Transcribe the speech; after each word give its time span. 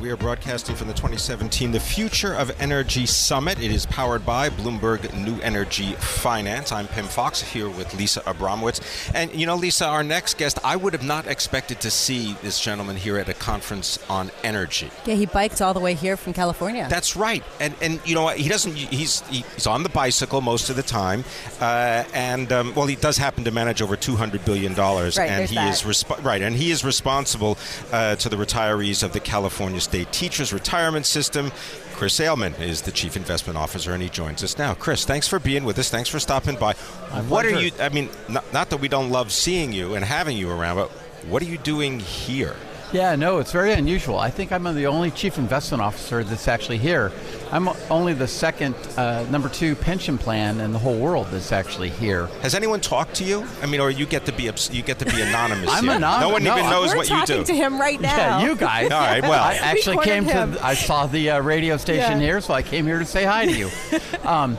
We 0.00 0.08
are 0.10 0.16
broadcasting 0.16 0.76
from 0.76 0.88
the 0.88 0.94
2017 0.94 1.72
The 1.72 1.78
Future 1.78 2.32
of 2.32 2.50
Energy 2.58 3.04
Summit. 3.04 3.62
It 3.62 3.70
is 3.70 3.84
powered 3.84 4.24
by 4.24 4.48
Bloomberg 4.48 5.12
New 5.12 5.38
Energy 5.42 5.92
Finance. 5.92 6.72
I'm 6.72 6.88
Pim 6.88 7.04
Fox 7.04 7.42
here 7.42 7.68
with 7.68 7.92
Lisa 7.94 8.20
Abramowitz. 8.20 8.80
And 9.14 9.30
you 9.34 9.44
know, 9.44 9.56
Lisa, 9.56 9.84
our 9.84 10.02
next 10.02 10.38
guest, 10.38 10.58
I 10.64 10.76
would 10.76 10.94
have 10.94 11.02
not 11.02 11.26
expected 11.26 11.82
to 11.82 11.90
see 11.90 12.32
this 12.40 12.58
gentleman 12.58 12.96
here 12.96 13.18
at 13.18 13.28
a 13.28 13.34
conference 13.34 13.98
on 14.08 14.30
energy. 14.42 14.90
Yeah, 15.04 15.16
he 15.16 15.26
biked 15.26 15.60
all 15.60 15.74
the 15.74 15.80
way 15.80 15.92
here 15.92 16.16
from 16.16 16.32
California. 16.32 16.86
That's 16.88 17.14
right. 17.14 17.44
And 17.60 17.74
and 17.82 18.00
you 18.06 18.14
know, 18.14 18.28
he 18.28 18.48
doesn't 18.48 18.74
he's 18.76 19.20
he's 19.28 19.66
on 19.66 19.82
the 19.82 19.90
bicycle 19.90 20.40
most 20.40 20.70
of 20.70 20.76
the 20.76 20.82
time. 20.82 21.24
Uh, 21.60 22.04
and 22.14 22.50
um, 22.52 22.74
well, 22.74 22.86
he 22.86 22.96
does 22.96 23.18
happen 23.18 23.44
to 23.44 23.50
manage 23.50 23.82
over 23.82 23.96
200 23.96 24.46
billion 24.46 24.72
dollars 24.72 25.18
right, 25.18 25.30
and 25.30 25.46
he 25.46 25.56
that. 25.56 25.68
is 25.68 25.82
resp- 25.82 26.24
right 26.24 26.40
and 26.40 26.56
he 26.56 26.70
is 26.70 26.86
responsible 26.86 27.58
uh, 27.92 28.16
to 28.16 28.30
the 28.30 28.36
retirees 28.36 29.02
of 29.02 29.12
the 29.12 29.20
California 29.20 29.78
State 29.90 30.12
Teachers 30.12 30.52
Retirement 30.52 31.04
System. 31.04 31.50
Chris 31.94 32.20
Ailman 32.20 32.58
is 32.60 32.82
the 32.82 32.92
Chief 32.92 33.16
Investment 33.16 33.58
Officer, 33.58 33.92
and 33.92 34.00
he 34.00 34.08
joins 34.08 34.44
us 34.44 34.56
now. 34.56 34.72
Chris, 34.72 35.04
thanks 35.04 35.26
for 35.26 35.40
being 35.40 35.64
with 35.64 35.76
us. 35.80 35.90
Thanks 35.90 36.08
for 36.08 36.20
stopping 36.20 36.54
by. 36.54 36.74
My 37.10 37.22
what 37.22 37.44
are 37.44 37.60
you? 37.60 37.72
I 37.80 37.88
mean, 37.88 38.08
not, 38.28 38.52
not 38.52 38.70
that 38.70 38.76
we 38.76 38.86
don't 38.86 39.10
love 39.10 39.32
seeing 39.32 39.72
you 39.72 39.96
and 39.96 40.04
having 40.04 40.36
you 40.36 40.48
around, 40.48 40.76
but 40.76 40.90
what 41.28 41.42
are 41.42 41.46
you 41.46 41.58
doing 41.58 41.98
here? 41.98 42.54
Yeah, 42.92 43.14
no, 43.14 43.38
it's 43.38 43.52
very 43.52 43.72
unusual. 43.72 44.18
I 44.18 44.30
think 44.30 44.50
I'm 44.50 44.64
the 44.64 44.86
only 44.88 45.12
chief 45.12 45.38
investment 45.38 45.80
officer 45.80 46.24
that's 46.24 46.48
actually 46.48 46.78
here. 46.78 47.12
I'm 47.52 47.68
only 47.88 48.14
the 48.14 48.26
second, 48.26 48.74
uh, 48.96 49.24
number 49.30 49.48
two 49.48 49.76
pension 49.76 50.18
plan 50.18 50.60
in 50.60 50.72
the 50.72 50.78
whole 50.80 50.98
world 50.98 51.28
that's 51.30 51.52
actually 51.52 51.90
here. 51.90 52.26
Has 52.42 52.54
anyone 52.54 52.80
talked 52.80 53.14
to 53.16 53.24
you? 53.24 53.44
I 53.62 53.66
mean, 53.66 53.80
or 53.80 53.90
you 53.90 54.06
get 54.06 54.26
to 54.26 54.32
be 54.32 54.48
obs- 54.48 54.70
you 54.72 54.82
get 54.82 54.98
to 54.98 55.04
be 55.04 55.20
anonymous. 55.20 55.70
I'm 55.72 55.84
here. 55.84 55.92
anonymous. 55.96 56.20
No 56.26 56.32
one 56.32 56.42
No, 56.42 56.54
even 56.54 56.66
I- 56.66 56.70
knows 56.70 56.90
We're 56.90 56.96
what 56.96 57.10
you 57.10 57.16
talking 57.16 57.36
do. 57.38 57.44
to 57.44 57.54
him 57.54 57.80
right 57.80 58.00
now. 58.00 58.16
Yeah, 58.16 58.42
you 58.46 58.56
guys. 58.56 58.90
All 58.90 59.00
right, 59.00 59.22
well. 59.22 59.42
I 59.44 59.54
actually 59.54 59.98
We 59.98 60.04
came 60.04 60.24
him. 60.24 60.54
to. 60.54 60.64
I 60.66 60.74
saw 60.74 61.06
the 61.06 61.30
uh, 61.30 61.40
radio 61.42 61.76
station 61.76 62.20
Yeah. 62.20 62.26
here, 62.26 62.40
so 62.40 62.54
I 62.54 62.62
came 62.62 62.86
here 62.86 62.98
to 62.98 63.04
say 63.04 63.24
hi 63.24 63.46
to 63.46 63.52
you. 63.56 63.70
um, 64.24 64.58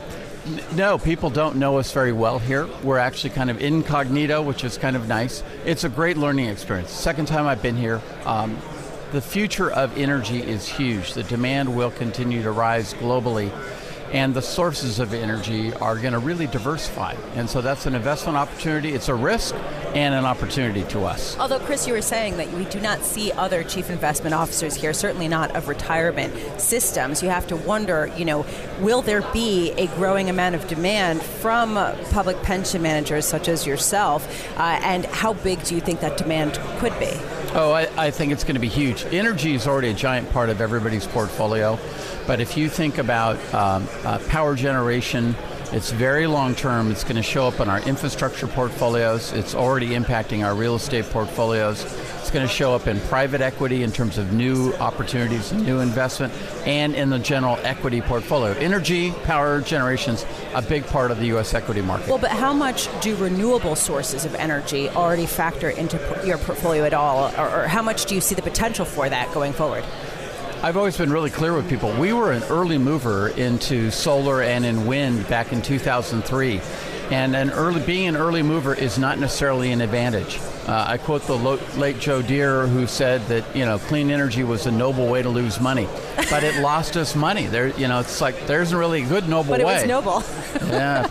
no, 0.74 0.98
people 0.98 1.30
don't 1.30 1.56
know 1.56 1.78
us 1.78 1.92
very 1.92 2.12
well 2.12 2.38
here. 2.38 2.68
We're 2.82 2.98
actually 2.98 3.30
kind 3.30 3.50
of 3.50 3.60
incognito, 3.60 4.42
which 4.42 4.64
is 4.64 4.78
kind 4.78 4.96
of 4.96 5.08
nice. 5.08 5.42
It's 5.64 5.84
a 5.84 5.88
great 5.88 6.16
learning 6.16 6.46
experience. 6.46 6.90
Second 6.90 7.26
time 7.26 7.46
I've 7.46 7.62
been 7.62 7.76
here. 7.76 8.00
Um, 8.24 8.56
the 9.12 9.20
future 9.20 9.70
of 9.70 9.96
energy 9.98 10.42
is 10.42 10.66
huge. 10.66 11.14
The 11.14 11.22
demand 11.24 11.76
will 11.76 11.90
continue 11.90 12.42
to 12.42 12.50
rise 12.50 12.94
globally. 12.94 13.50
And 14.12 14.34
the 14.34 14.42
sources 14.42 14.98
of 14.98 15.14
energy 15.14 15.72
are 15.74 15.96
going 15.96 16.12
to 16.12 16.18
really 16.18 16.46
diversify. 16.46 17.14
And 17.34 17.48
so 17.48 17.62
that's 17.62 17.86
an 17.86 17.94
investment 17.94 18.36
opportunity. 18.36 18.92
It's 18.92 19.08
a 19.08 19.14
risk 19.14 19.54
and 19.94 20.14
an 20.14 20.24
opportunity 20.24 20.84
to 20.84 21.04
us. 21.04 21.38
Although, 21.38 21.58
Chris, 21.60 21.86
you 21.86 21.94
were 21.94 22.02
saying 22.02 22.36
that 22.36 22.52
we 22.52 22.64
do 22.66 22.80
not 22.80 23.02
see 23.02 23.32
other 23.32 23.62
chief 23.64 23.90
investment 23.90 24.34
officers 24.34 24.74
here, 24.74 24.92
certainly 24.92 25.28
not 25.28 25.56
of 25.56 25.68
retirement 25.68 26.60
systems. 26.60 27.22
You 27.22 27.30
have 27.30 27.46
to 27.48 27.56
wonder, 27.56 28.12
you 28.16 28.24
know, 28.24 28.44
will 28.80 29.02
there 29.02 29.22
be 29.32 29.72
a 29.72 29.86
growing 29.88 30.28
amount 30.28 30.54
of 30.54 30.66
demand 30.68 31.22
from 31.22 31.74
public 32.10 32.42
pension 32.42 32.82
managers 32.82 33.24
such 33.24 33.48
as 33.48 33.66
yourself? 33.66 34.26
Uh, 34.58 34.78
and 34.82 35.06
how 35.06 35.32
big 35.32 35.62
do 35.64 35.74
you 35.74 35.80
think 35.80 36.00
that 36.00 36.16
demand 36.16 36.58
could 36.78 36.98
be? 36.98 37.12
Oh, 37.54 37.70
I, 37.70 38.06
I 38.06 38.10
think 38.10 38.32
it's 38.32 38.44
going 38.44 38.54
to 38.54 38.60
be 38.60 38.68
huge. 38.68 39.04
Energy 39.12 39.54
is 39.54 39.66
already 39.66 39.88
a 39.90 39.94
giant 39.94 40.30
part 40.30 40.48
of 40.48 40.62
everybody's 40.62 41.06
portfolio, 41.06 41.78
but 42.26 42.40
if 42.40 42.56
you 42.56 42.70
think 42.70 42.96
about 42.96 43.36
um, 43.52 43.86
uh, 44.04 44.18
power 44.28 44.54
generation, 44.54 45.36
it's 45.70 45.90
very 45.90 46.26
long 46.26 46.54
term. 46.54 46.90
It's 46.90 47.04
going 47.04 47.16
to 47.16 47.22
show 47.22 47.46
up 47.46 47.60
in 47.60 47.68
our 47.68 47.80
infrastructure 47.82 48.46
portfolios. 48.46 49.34
It's 49.34 49.54
already 49.54 49.88
impacting 49.88 50.42
our 50.42 50.54
real 50.54 50.76
estate 50.76 51.04
portfolios. 51.10 51.84
Going 52.32 52.48
to 52.48 52.52
show 52.52 52.74
up 52.74 52.86
in 52.86 52.98
private 52.98 53.42
equity 53.42 53.82
in 53.82 53.92
terms 53.92 54.16
of 54.16 54.32
new 54.32 54.72
opportunities, 54.76 55.52
new 55.52 55.80
investment, 55.80 56.32
and 56.64 56.94
in 56.94 57.10
the 57.10 57.18
general 57.18 57.58
equity 57.62 58.00
portfolio. 58.00 58.54
Energy, 58.54 59.10
power 59.24 59.60
generation's 59.60 60.24
a 60.54 60.62
big 60.62 60.86
part 60.86 61.10
of 61.10 61.18
the 61.18 61.26
U.S. 61.26 61.52
equity 61.52 61.82
market. 61.82 62.08
Well, 62.08 62.16
but 62.16 62.30
how 62.30 62.54
much 62.54 62.88
do 63.02 63.14
renewable 63.16 63.76
sources 63.76 64.24
of 64.24 64.34
energy 64.36 64.88
already 64.88 65.26
factor 65.26 65.68
into 65.68 65.98
your 66.24 66.38
portfolio 66.38 66.84
at 66.84 66.94
all? 66.94 67.30
Or, 67.38 67.64
or 67.64 67.68
how 67.68 67.82
much 67.82 68.06
do 68.06 68.14
you 68.14 68.22
see 68.22 68.34
the 68.34 68.40
potential 68.40 68.86
for 68.86 69.10
that 69.10 69.30
going 69.34 69.52
forward? 69.52 69.84
I've 70.62 70.78
always 70.78 70.96
been 70.96 71.12
really 71.12 71.28
clear 71.28 71.52
with 71.52 71.68
people. 71.68 71.92
We 71.98 72.14
were 72.14 72.32
an 72.32 72.44
early 72.44 72.78
mover 72.78 73.28
into 73.28 73.90
solar 73.90 74.40
and 74.40 74.64
in 74.64 74.86
wind 74.86 75.28
back 75.28 75.52
in 75.52 75.60
2003. 75.60 76.62
And 77.10 77.36
an 77.36 77.50
early, 77.50 77.84
being 77.84 78.08
an 78.08 78.16
early 78.16 78.42
mover 78.42 78.72
is 78.74 78.98
not 78.98 79.18
necessarily 79.18 79.70
an 79.70 79.82
advantage. 79.82 80.40
Uh, 80.66 80.84
I 80.88 80.96
quote 80.96 81.22
the 81.22 81.36
lo- 81.36 81.58
late 81.76 81.98
Joe 81.98 82.22
Deere, 82.22 82.68
who 82.68 82.86
said 82.86 83.20
that 83.26 83.44
you 83.56 83.64
know 83.64 83.78
clean 83.78 84.10
energy 84.10 84.44
was 84.44 84.66
a 84.66 84.70
noble 84.70 85.08
way 85.08 85.22
to 85.22 85.28
lose 85.28 85.60
money, 85.60 85.88
but 86.30 86.44
it 86.44 86.60
lost 86.62 86.96
us 86.96 87.16
money. 87.16 87.46
There, 87.46 87.68
you 87.78 87.88
know, 87.88 87.98
it's 88.00 88.20
like 88.20 88.46
there 88.46 88.62
isn't 88.62 88.76
really 88.76 89.02
a 89.02 89.06
good 89.06 89.28
noble 89.28 89.50
But 89.50 89.60
it 89.60 89.64
was 89.64 89.84
noble. 89.86 90.22
yeah. 90.68 91.08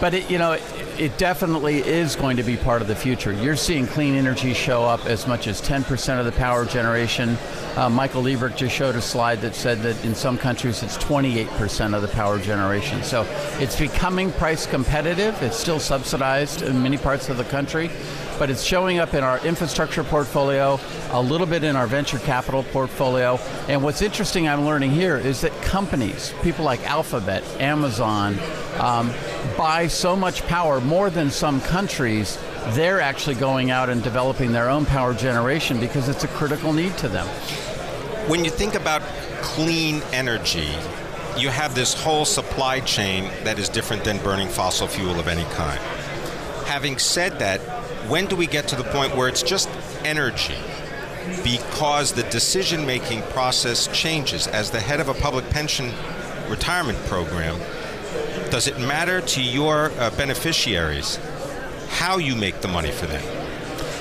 But 0.00 0.14
it, 0.14 0.30
you 0.30 0.38
know, 0.38 0.52
it, 0.52 0.62
it 0.98 1.18
definitely 1.18 1.78
is 1.78 2.16
going 2.16 2.36
to 2.36 2.42
be 2.42 2.56
part 2.56 2.82
of 2.82 2.88
the 2.88 2.96
future. 2.96 3.32
You're 3.32 3.56
seeing 3.56 3.86
clean 3.86 4.14
energy 4.14 4.52
show 4.54 4.84
up 4.84 5.06
as 5.06 5.26
much 5.26 5.46
as 5.46 5.60
10% 5.60 6.18
of 6.18 6.24
the 6.24 6.32
power 6.32 6.64
generation. 6.64 7.36
Uh, 7.78 7.88
Michael 7.88 8.24
Liebreich 8.24 8.56
just 8.56 8.74
showed 8.74 8.96
a 8.96 9.00
slide 9.00 9.40
that 9.40 9.54
said 9.54 9.78
that 9.82 10.04
in 10.04 10.12
some 10.12 10.36
countries 10.36 10.82
it's 10.82 10.98
28% 10.98 11.94
of 11.94 12.02
the 12.02 12.08
power 12.08 12.36
generation. 12.40 13.04
So 13.04 13.24
it's 13.60 13.78
becoming 13.78 14.32
price 14.32 14.66
competitive. 14.66 15.40
It's 15.44 15.56
still 15.56 15.78
subsidized 15.78 16.62
in 16.62 16.82
many 16.82 16.98
parts 16.98 17.28
of 17.28 17.36
the 17.36 17.44
country, 17.44 17.88
but 18.36 18.50
it's 18.50 18.64
showing 18.64 18.98
up 18.98 19.14
in 19.14 19.22
our 19.22 19.38
infrastructure 19.46 20.02
portfolio, 20.02 20.80
a 21.12 21.22
little 21.22 21.46
bit 21.46 21.62
in 21.62 21.76
our 21.76 21.86
venture 21.86 22.18
capital 22.18 22.64
portfolio. 22.64 23.38
And 23.68 23.80
what's 23.80 24.02
interesting 24.02 24.48
I'm 24.48 24.64
learning 24.64 24.90
here 24.90 25.16
is 25.16 25.42
that 25.42 25.52
companies, 25.62 26.34
people 26.42 26.64
like 26.64 26.84
Alphabet, 26.84 27.44
Amazon, 27.60 28.36
um, 28.80 29.12
buy 29.56 29.86
so 29.86 30.16
much 30.16 30.44
power 30.48 30.80
more 30.80 31.10
than 31.10 31.30
some 31.30 31.60
countries. 31.60 32.40
They're 32.70 33.00
actually 33.00 33.36
going 33.36 33.70
out 33.70 33.88
and 33.88 34.02
developing 34.02 34.50
their 34.50 34.68
own 34.68 34.84
power 34.84 35.14
generation 35.14 35.78
because 35.78 36.08
it's 36.08 36.24
a 36.24 36.28
critical 36.28 36.72
need 36.72 36.96
to 36.98 37.08
them. 37.08 37.28
When 38.28 38.44
you 38.44 38.50
think 38.50 38.74
about 38.74 39.00
clean 39.40 40.02
energy, 40.12 40.68
you 41.38 41.48
have 41.48 41.74
this 41.74 41.94
whole 41.94 42.26
supply 42.26 42.80
chain 42.80 43.24
that 43.44 43.58
is 43.58 43.70
different 43.70 44.04
than 44.04 44.18
burning 44.18 44.48
fossil 44.48 44.86
fuel 44.86 45.18
of 45.18 45.28
any 45.28 45.44
kind. 45.54 45.80
Having 46.66 46.98
said 46.98 47.38
that, 47.38 47.60
when 48.06 48.26
do 48.26 48.36
we 48.36 48.46
get 48.46 48.68
to 48.68 48.76
the 48.76 48.84
point 48.84 49.16
where 49.16 49.28
it's 49.28 49.42
just 49.42 49.70
energy? 50.04 50.58
Because 51.42 52.12
the 52.12 52.22
decision 52.24 52.84
making 52.84 53.22
process 53.22 53.88
changes. 53.96 54.46
As 54.46 54.70
the 54.70 54.80
head 54.80 55.00
of 55.00 55.08
a 55.08 55.14
public 55.14 55.48
pension 55.48 55.90
retirement 56.50 56.98
program, 57.06 57.58
does 58.50 58.66
it 58.66 58.78
matter 58.78 59.22
to 59.22 59.42
your 59.42 59.90
uh, 59.92 60.10
beneficiaries 60.10 61.18
how 61.88 62.18
you 62.18 62.36
make 62.36 62.60
the 62.60 62.68
money 62.68 62.90
for 62.90 63.06
them? 63.06 63.37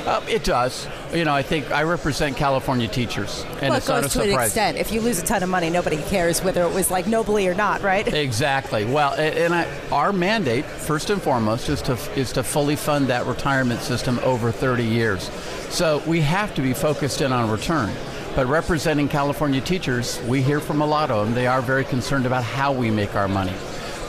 Uh, 0.07 0.23
it 0.29 0.45
does. 0.45 0.87
You 1.13 1.25
know, 1.25 1.33
I 1.33 1.41
think 1.41 1.69
I 1.69 1.83
represent 1.83 2.37
California 2.37 2.87
teachers, 2.87 3.43
and 3.43 3.61
well, 3.61 3.73
it 3.73 3.77
it's 3.77 3.89
not 3.89 3.99
a 3.99 4.01
goes 4.03 4.13
to 4.13 4.21
an 4.21 4.39
extent. 4.39 4.77
If 4.77 4.93
you 4.93 5.01
lose 5.01 5.21
a 5.21 5.25
ton 5.25 5.43
of 5.43 5.49
money, 5.49 5.69
nobody 5.69 5.97
cares 6.03 6.41
whether 6.41 6.63
it 6.63 6.73
was 6.73 6.89
like 6.89 7.07
nobly 7.07 7.45
or 7.47 7.53
not, 7.53 7.81
right? 7.81 8.07
Exactly. 8.27 8.83
Well, 8.83 9.13
and 9.13 9.53
I, 9.53 9.67
our 9.91 10.11
mandate, 10.11 10.65
first 10.65 11.09
and 11.09 11.21
foremost, 11.21 11.69
is 11.69 11.81
to 11.83 11.93
is 12.15 12.31
to 12.33 12.43
fully 12.43 12.75
fund 12.75 13.07
that 13.07 13.25
retirement 13.25 13.81
system 13.81 14.19
over 14.23 14.51
30 14.51 14.83
years. 14.83 15.29
So 15.69 16.01
we 16.07 16.21
have 16.21 16.55
to 16.55 16.61
be 16.61 16.73
focused 16.73 17.21
in 17.21 17.31
on 17.31 17.49
return. 17.49 17.93
But 18.35 18.47
representing 18.47 19.09
California 19.09 19.61
teachers, 19.61 20.21
we 20.27 20.41
hear 20.41 20.59
from 20.59 20.81
a 20.81 20.85
lot 20.85 21.11
of 21.11 21.25
them. 21.25 21.35
They 21.35 21.47
are 21.47 21.61
very 21.61 21.83
concerned 21.83 22.25
about 22.25 22.43
how 22.43 22.71
we 22.71 22.91
make 22.91 23.15
our 23.15 23.27
money. 23.27 23.53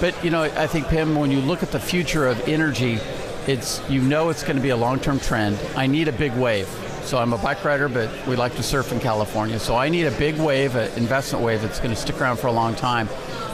But 0.00 0.22
you 0.24 0.30
know, 0.30 0.42
I 0.42 0.66
think 0.66 0.88
Pim, 0.88 1.16
when 1.16 1.30
you 1.30 1.40
look 1.40 1.62
at 1.62 1.72
the 1.72 1.80
future 1.80 2.26
of 2.26 2.40
energy, 2.48 3.00
it's 3.48 3.80
you 3.88 4.02
know 4.02 4.28
it's 4.28 4.42
going 4.42 4.56
to 4.56 4.62
be 4.62 4.68
a 4.68 4.76
long-term 4.76 5.18
trend. 5.20 5.58
I 5.74 5.86
need 5.86 6.06
a 6.06 6.12
big 6.12 6.32
wave. 6.34 6.68
So 7.02 7.16
I'm 7.16 7.32
a 7.32 7.38
bike 7.38 7.64
rider, 7.64 7.88
but 7.88 8.10
we 8.26 8.36
like 8.36 8.54
to 8.56 8.62
surf 8.62 8.92
in 8.92 9.00
California. 9.00 9.58
So 9.58 9.74
I 9.74 9.88
need 9.88 10.04
a 10.04 10.10
big 10.12 10.36
wave, 10.36 10.76
an 10.76 10.92
investment 10.98 11.42
wave 11.42 11.62
that's 11.62 11.78
going 11.78 11.94
to 11.94 11.96
stick 11.96 12.20
around 12.20 12.36
for 12.36 12.48
a 12.48 12.52
long 12.52 12.74
time 12.74 13.08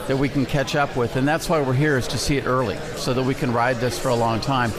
that 0.08 0.17
we 0.19 0.29
can 0.29 0.44
catch 0.44 0.75
up 0.75 0.96
with. 0.96 1.14
And 1.14 1.26
that's 1.26 1.49
why 1.49 1.61
we're 1.61 1.73
here 1.73 1.96
is 1.96 2.08
to 2.08 2.19
see 2.19 2.37
it 2.37 2.44
early 2.44 2.76
so 2.96 3.14
that 3.14 3.23
we 3.23 3.35
can 3.35 3.52
ride 3.52 3.76
this 3.76 3.96
for 3.96 4.08
a 4.08 4.14
long 4.14 4.41
time. 4.41 4.73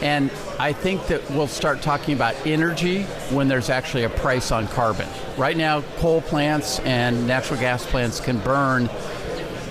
And 0.00 0.30
I 0.58 0.72
think 0.72 1.06
that 1.08 1.30
we'll 1.30 1.46
start 1.46 1.82
talking 1.82 2.14
about 2.14 2.34
energy 2.46 3.02
when 3.30 3.48
there's 3.48 3.68
actually 3.68 4.04
a 4.04 4.10
price 4.10 4.50
on 4.50 4.68
carbon. 4.68 5.08
Right 5.36 5.56
now, 5.56 5.82
coal 5.98 6.22
plants 6.22 6.78
and 6.80 7.26
natural 7.26 7.60
gas 7.60 7.84
plants 7.84 8.20
can 8.20 8.38
burn 8.38 8.88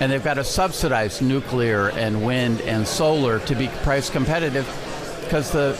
and 0.00 0.12
they've 0.12 0.24
got 0.24 0.34
to 0.34 0.44
subsidize 0.44 1.22
nuclear 1.22 1.90
and 1.90 2.24
wind 2.24 2.60
and 2.62 2.86
solar 2.86 3.38
to 3.40 3.54
be 3.54 3.68
price 3.82 4.10
competitive 4.10 4.66
because 5.22 5.50
the 5.50 5.74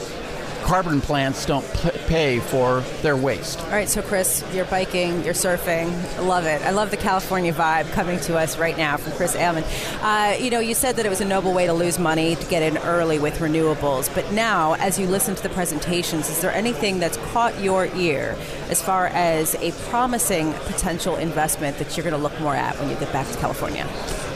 carbon 0.66 1.00
plants 1.00 1.46
don't 1.46 1.64
pay 2.08 2.40
for 2.40 2.80
their 3.02 3.16
waste. 3.16 3.60
All 3.60 3.70
right, 3.70 3.88
so 3.88 4.02
Chris, 4.02 4.44
you're 4.52 4.64
biking, 4.64 5.22
you're 5.22 5.32
surfing. 5.32 5.86
Love 6.26 6.44
it. 6.44 6.60
I 6.62 6.70
love 6.70 6.90
the 6.90 6.96
California 6.96 7.52
vibe 7.52 7.88
coming 7.92 8.18
to 8.20 8.36
us 8.36 8.58
right 8.58 8.76
now 8.76 8.96
from 8.96 9.12
Chris 9.12 9.36
Ailman. 9.36 9.62
Uh, 10.02 10.36
you 10.36 10.50
know, 10.50 10.58
you 10.58 10.74
said 10.74 10.96
that 10.96 11.06
it 11.06 11.08
was 11.08 11.20
a 11.20 11.24
noble 11.24 11.54
way 11.54 11.66
to 11.66 11.72
lose 11.72 12.00
money 12.00 12.34
to 12.34 12.46
get 12.48 12.64
in 12.64 12.78
early 12.78 13.20
with 13.20 13.38
renewables, 13.38 14.12
but 14.12 14.32
now, 14.32 14.72
as 14.74 14.98
you 14.98 15.06
listen 15.06 15.36
to 15.36 15.42
the 15.44 15.50
presentations, 15.50 16.28
is 16.28 16.40
there 16.40 16.52
anything 16.52 16.98
that's 16.98 17.16
caught 17.32 17.58
your 17.60 17.86
ear 17.94 18.36
as 18.68 18.82
far 18.82 19.06
as 19.06 19.54
a 19.56 19.70
promising 19.88 20.52
potential 20.64 21.14
investment 21.14 21.78
that 21.78 21.96
you're 21.96 22.02
going 22.02 22.16
to 22.16 22.20
look 22.20 22.38
more 22.40 22.56
at 22.56 22.76
when 22.80 22.90
you 22.90 22.96
get 22.96 23.12
back 23.12 23.28
to 23.28 23.38
California? 23.38 23.86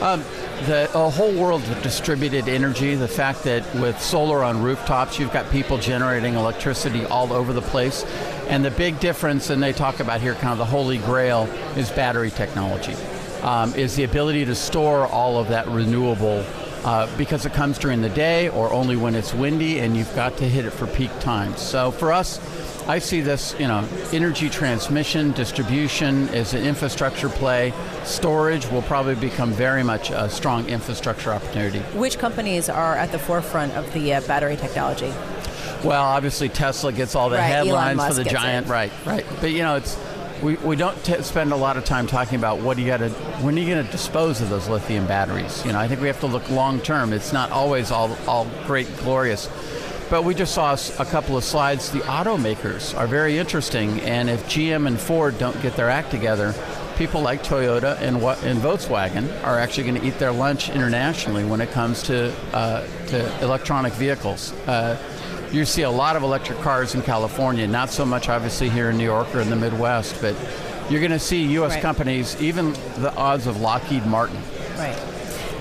Um, 0.01 0.23
the 0.65 0.87
whole 0.93 1.33
world 1.33 1.63
of 1.63 1.81
distributed 1.81 2.47
energy, 2.47 2.95
the 2.95 3.07
fact 3.07 3.43
that 3.43 3.63
with 3.75 3.99
solar 3.99 4.43
on 4.43 4.61
rooftops, 4.61 5.17
you've 5.17 5.33
got 5.33 5.49
people 5.49 5.77
generating 5.77 6.20
electricity 6.35 7.05
all 7.05 7.33
over 7.33 7.53
the 7.53 7.61
place. 7.61 8.03
And 8.47 8.63
the 8.63 8.71
big 8.71 8.99
difference, 8.99 9.49
and 9.49 9.61
they 9.61 9.73
talk 9.73 9.99
about 9.99 10.21
here 10.21 10.35
kind 10.35 10.51
of 10.51 10.57
the 10.57 10.65
holy 10.65 10.97
grail, 10.97 11.43
is 11.75 11.89
battery 11.91 12.31
technology, 12.31 12.95
um, 13.41 13.73
is 13.75 13.95
the 13.95 14.03
ability 14.03 14.45
to 14.45 14.55
store 14.55 15.07
all 15.07 15.39
of 15.39 15.49
that 15.49 15.67
renewable 15.67 16.45
uh, 16.83 17.07
because 17.17 17.45
it 17.45 17.53
comes 17.53 17.77
during 17.77 18.01
the 18.01 18.09
day 18.09 18.49
or 18.49 18.71
only 18.73 18.95
when 18.95 19.15
it's 19.15 19.33
windy 19.33 19.79
and 19.79 19.95
you've 19.95 20.13
got 20.15 20.37
to 20.37 20.47
hit 20.47 20.65
it 20.65 20.71
for 20.71 20.87
peak 20.87 21.11
times. 21.19 21.61
So 21.61 21.91
for 21.91 22.11
us, 22.11 22.39
I 22.87 22.97
see 22.99 23.21
this, 23.21 23.55
you 23.59 23.67
know, 23.67 23.87
energy 24.11 24.49
transmission, 24.49 25.31
distribution 25.33 26.27
is 26.29 26.53
an 26.53 26.65
infrastructure 26.65 27.29
play. 27.29 27.73
Storage 28.03 28.67
will 28.67 28.81
probably 28.81 29.15
become 29.15 29.51
very 29.51 29.83
much 29.83 30.09
a 30.09 30.29
strong 30.29 30.67
infrastructure 30.67 31.31
opportunity. 31.31 31.79
Which 31.95 32.17
companies 32.17 32.69
are 32.69 32.95
at 32.95 33.11
the 33.11 33.19
forefront 33.19 33.73
of 33.73 33.91
the 33.93 34.15
uh, 34.15 34.21
battery 34.21 34.55
technology? 34.55 35.13
Well, 35.83 36.03
obviously 36.03 36.49
Tesla 36.49 36.91
gets 36.93 37.15
all 37.15 37.29
the 37.29 37.37
right, 37.37 37.43
headlines 37.43 38.05
for 38.05 38.13
the 38.13 38.23
giant, 38.23 38.67
it. 38.67 38.71
right? 38.71 38.91
Right. 39.05 39.25
But 39.39 39.51
you 39.51 39.59
know, 39.59 39.75
it's 39.75 39.97
we, 40.41 40.55
we 40.57 40.75
don't 40.75 41.01
t- 41.03 41.21
spend 41.21 41.51
a 41.51 41.55
lot 41.55 41.77
of 41.77 41.85
time 41.85 42.07
talking 42.07 42.37
about 42.37 42.59
what 42.59 42.75
do 42.75 42.83
you 42.83 42.87
got 42.87 42.97
to 42.97 43.09
when 43.41 43.57
are 43.57 43.61
you 43.61 43.73
going 43.73 43.85
to 43.85 43.91
dispose 43.91 44.41
of 44.41 44.49
those 44.49 44.67
lithium 44.67 45.05
batteries. 45.07 45.63
You 45.65 45.73
know, 45.73 45.79
I 45.79 45.87
think 45.87 46.01
we 46.01 46.07
have 46.07 46.19
to 46.21 46.27
look 46.27 46.49
long 46.49 46.79
term. 46.79 47.13
It's 47.13 47.33
not 47.33 47.51
always 47.51 47.91
all 47.91 48.17
all 48.27 48.47
great 48.65 48.87
glorious. 48.97 49.49
But 50.09 50.25
we 50.25 50.35
just 50.35 50.53
saw 50.53 50.75
a 50.99 51.05
couple 51.05 51.37
of 51.37 51.43
slides. 51.45 51.89
The 51.91 51.99
automakers 51.99 52.97
are 52.97 53.07
very 53.07 53.37
interesting, 53.37 54.01
and 54.01 54.29
if 54.29 54.45
GM 54.45 54.85
and 54.85 54.99
Ford 54.99 55.37
don't 55.37 55.59
get 55.61 55.77
their 55.77 55.89
act 55.89 56.11
together, 56.11 56.53
people 56.97 57.21
like 57.21 57.43
Toyota 57.43 57.97
and, 58.01 58.17
and 58.17 58.59
Volkswagen 58.59 59.41
are 59.45 59.57
actually 59.57 59.83
going 59.83 60.01
to 60.01 60.05
eat 60.05 60.19
their 60.19 60.33
lunch 60.33 60.69
internationally 60.69 61.45
when 61.45 61.61
it 61.61 61.71
comes 61.71 62.03
to 62.03 62.33
uh, 62.53 62.85
to 63.07 63.41
electronic 63.41 63.93
vehicles. 63.93 64.51
Uh, 64.67 64.97
you 65.51 65.65
see 65.65 65.81
a 65.81 65.89
lot 65.89 66.15
of 66.15 66.23
electric 66.23 66.59
cars 66.59 66.95
in 66.95 67.01
California, 67.01 67.67
not 67.67 67.89
so 67.89 68.05
much 68.05 68.29
obviously 68.29 68.69
here 68.69 68.89
in 68.89 68.97
New 68.97 69.03
York 69.03 69.33
or 69.35 69.41
in 69.41 69.49
the 69.49 69.55
Midwest, 69.55 70.21
but 70.21 70.35
you're 70.89 70.99
going 71.01 71.11
to 71.11 71.19
see 71.19 71.43
U.S. 71.53 71.73
Right. 71.73 71.81
companies, 71.81 72.41
even 72.41 72.73
the 72.97 73.13
odds 73.15 73.47
of 73.47 73.59
Lockheed 73.61 74.05
Martin. 74.05 74.37
Right. 74.77 75.10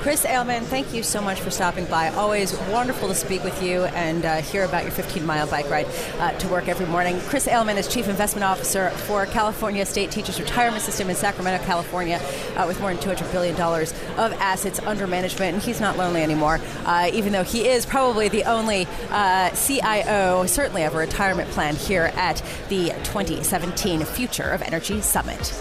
Chris 0.01 0.25
Ailman, 0.25 0.63
thank 0.63 0.95
you 0.95 1.03
so 1.03 1.21
much 1.21 1.43
for 1.43 1.51
stopping 1.51 1.85
by. 1.85 2.09
Always 2.09 2.59
wonderful 2.71 3.07
to 3.09 3.15
speak 3.15 3.45
with 3.45 3.63
you 3.63 3.85
and 3.85 4.25
uh, 4.25 4.37
hear 4.37 4.65
about 4.65 4.85
your 4.85 4.93
15 4.93 5.27
mile 5.27 5.47
bike 5.47 5.69
ride 5.69 5.87
uh, 6.19 6.33
to 6.39 6.49
work 6.49 6.69
every 6.69 6.87
morning. 6.87 7.21
Chris 7.29 7.47
Ailman 7.47 7.77
is 7.77 7.87
Chief 7.87 8.09
Investment 8.09 8.43
Officer 8.43 8.89
for 8.91 9.27
California 9.27 9.85
State 9.85 10.11
Teachers 10.11 10.41
Retirement 10.41 10.83
System 10.83 11.11
in 11.11 11.17
Sacramento, 11.17 11.63
California, 11.67 12.19
uh, 12.57 12.65
with 12.67 12.81
more 12.81 12.95
than 12.95 13.03
$200 13.03 13.31
billion 13.31 13.55
of 13.61 14.33
assets 14.41 14.79
under 14.81 15.07
management. 15.07 15.53
And 15.57 15.63
he's 15.63 15.83
not 15.83 15.99
lonely 15.99 16.23
anymore, 16.23 16.61
uh, 16.87 17.11
even 17.13 17.35
though 17.35 17.45
he 17.45 17.69
is 17.69 17.85
probably 17.85 18.31
the 18.31 18.45
only 18.45 18.89
uh, 19.11 19.51
CIO, 19.51 20.47
certainly 20.47 20.85
of 20.85 20.95
a 20.95 20.99
retirement 20.99 21.51
plan 21.51 21.77
here 21.77 22.11
at 22.15 22.43
the 22.71 22.89
2017 23.05 24.07
Future 24.07 24.49
of 24.49 24.63
Energy 24.63 25.03
Summit. 25.03 25.53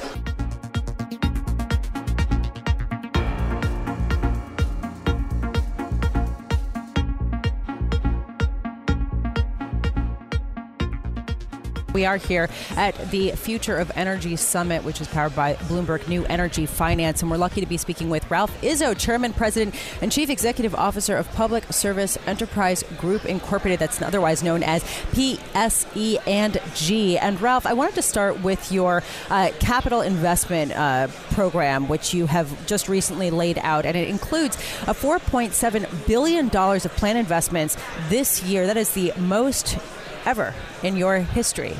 We 11.99 12.05
are 12.05 12.15
here 12.15 12.49
at 12.77 12.95
the 13.11 13.31
Future 13.31 13.75
of 13.75 13.91
Energy 13.93 14.37
Summit, 14.37 14.85
which 14.85 15.01
is 15.01 15.07
powered 15.09 15.35
by 15.35 15.55
Bloomberg 15.55 16.07
New 16.07 16.23
Energy 16.23 16.65
Finance. 16.65 17.21
And 17.21 17.29
we're 17.29 17.35
lucky 17.35 17.59
to 17.59 17.67
be 17.67 17.75
speaking 17.75 18.09
with 18.09 18.31
Ralph 18.31 18.55
Izzo, 18.61 18.97
Chairman, 18.97 19.33
President, 19.33 19.75
and 20.01 20.09
Chief 20.09 20.29
Executive 20.29 20.73
Officer 20.73 21.17
of 21.17 21.29
Public 21.33 21.65
Service 21.73 22.17
Enterprise 22.25 22.85
Group 22.99 23.25
Incorporated, 23.25 23.79
that's 23.79 24.01
otherwise 24.01 24.41
known 24.41 24.63
as 24.63 24.81
PSE 25.11 26.25
and 26.25 26.61
G. 26.73 27.17
And 27.17 27.41
Ralph, 27.41 27.65
I 27.65 27.73
wanted 27.73 27.95
to 27.95 28.01
start 28.01 28.41
with 28.43 28.71
your 28.71 29.03
uh, 29.29 29.49
capital 29.59 29.99
investment 29.99 30.71
uh, 30.71 31.09
program, 31.31 31.89
which 31.89 32.13
you 32.13 32.27
have 32.27 32.65
just 32.65 32.87
recently 32.87 33.29
laid 33.29 33.57
out. 33.57 33.85
And 33.85 33.97
it 33.97 34.07
includes 34.07 34.55
a 34.87 34.93
$4.7 34.93 36.07
billion 36.07 36.47
of 36.47 36.95
planned 36.95 37.17
investments 37.17 37.75
this 38.07 38.41
year. 38.43 38.67
That 38.67 38.77
is 38.77 38.93
the 38.93 39.11
most 39.17 39.77
ever 40.25 40.53
in 40.83 40.97
your 40.97 41.17
history. 41.17 41.73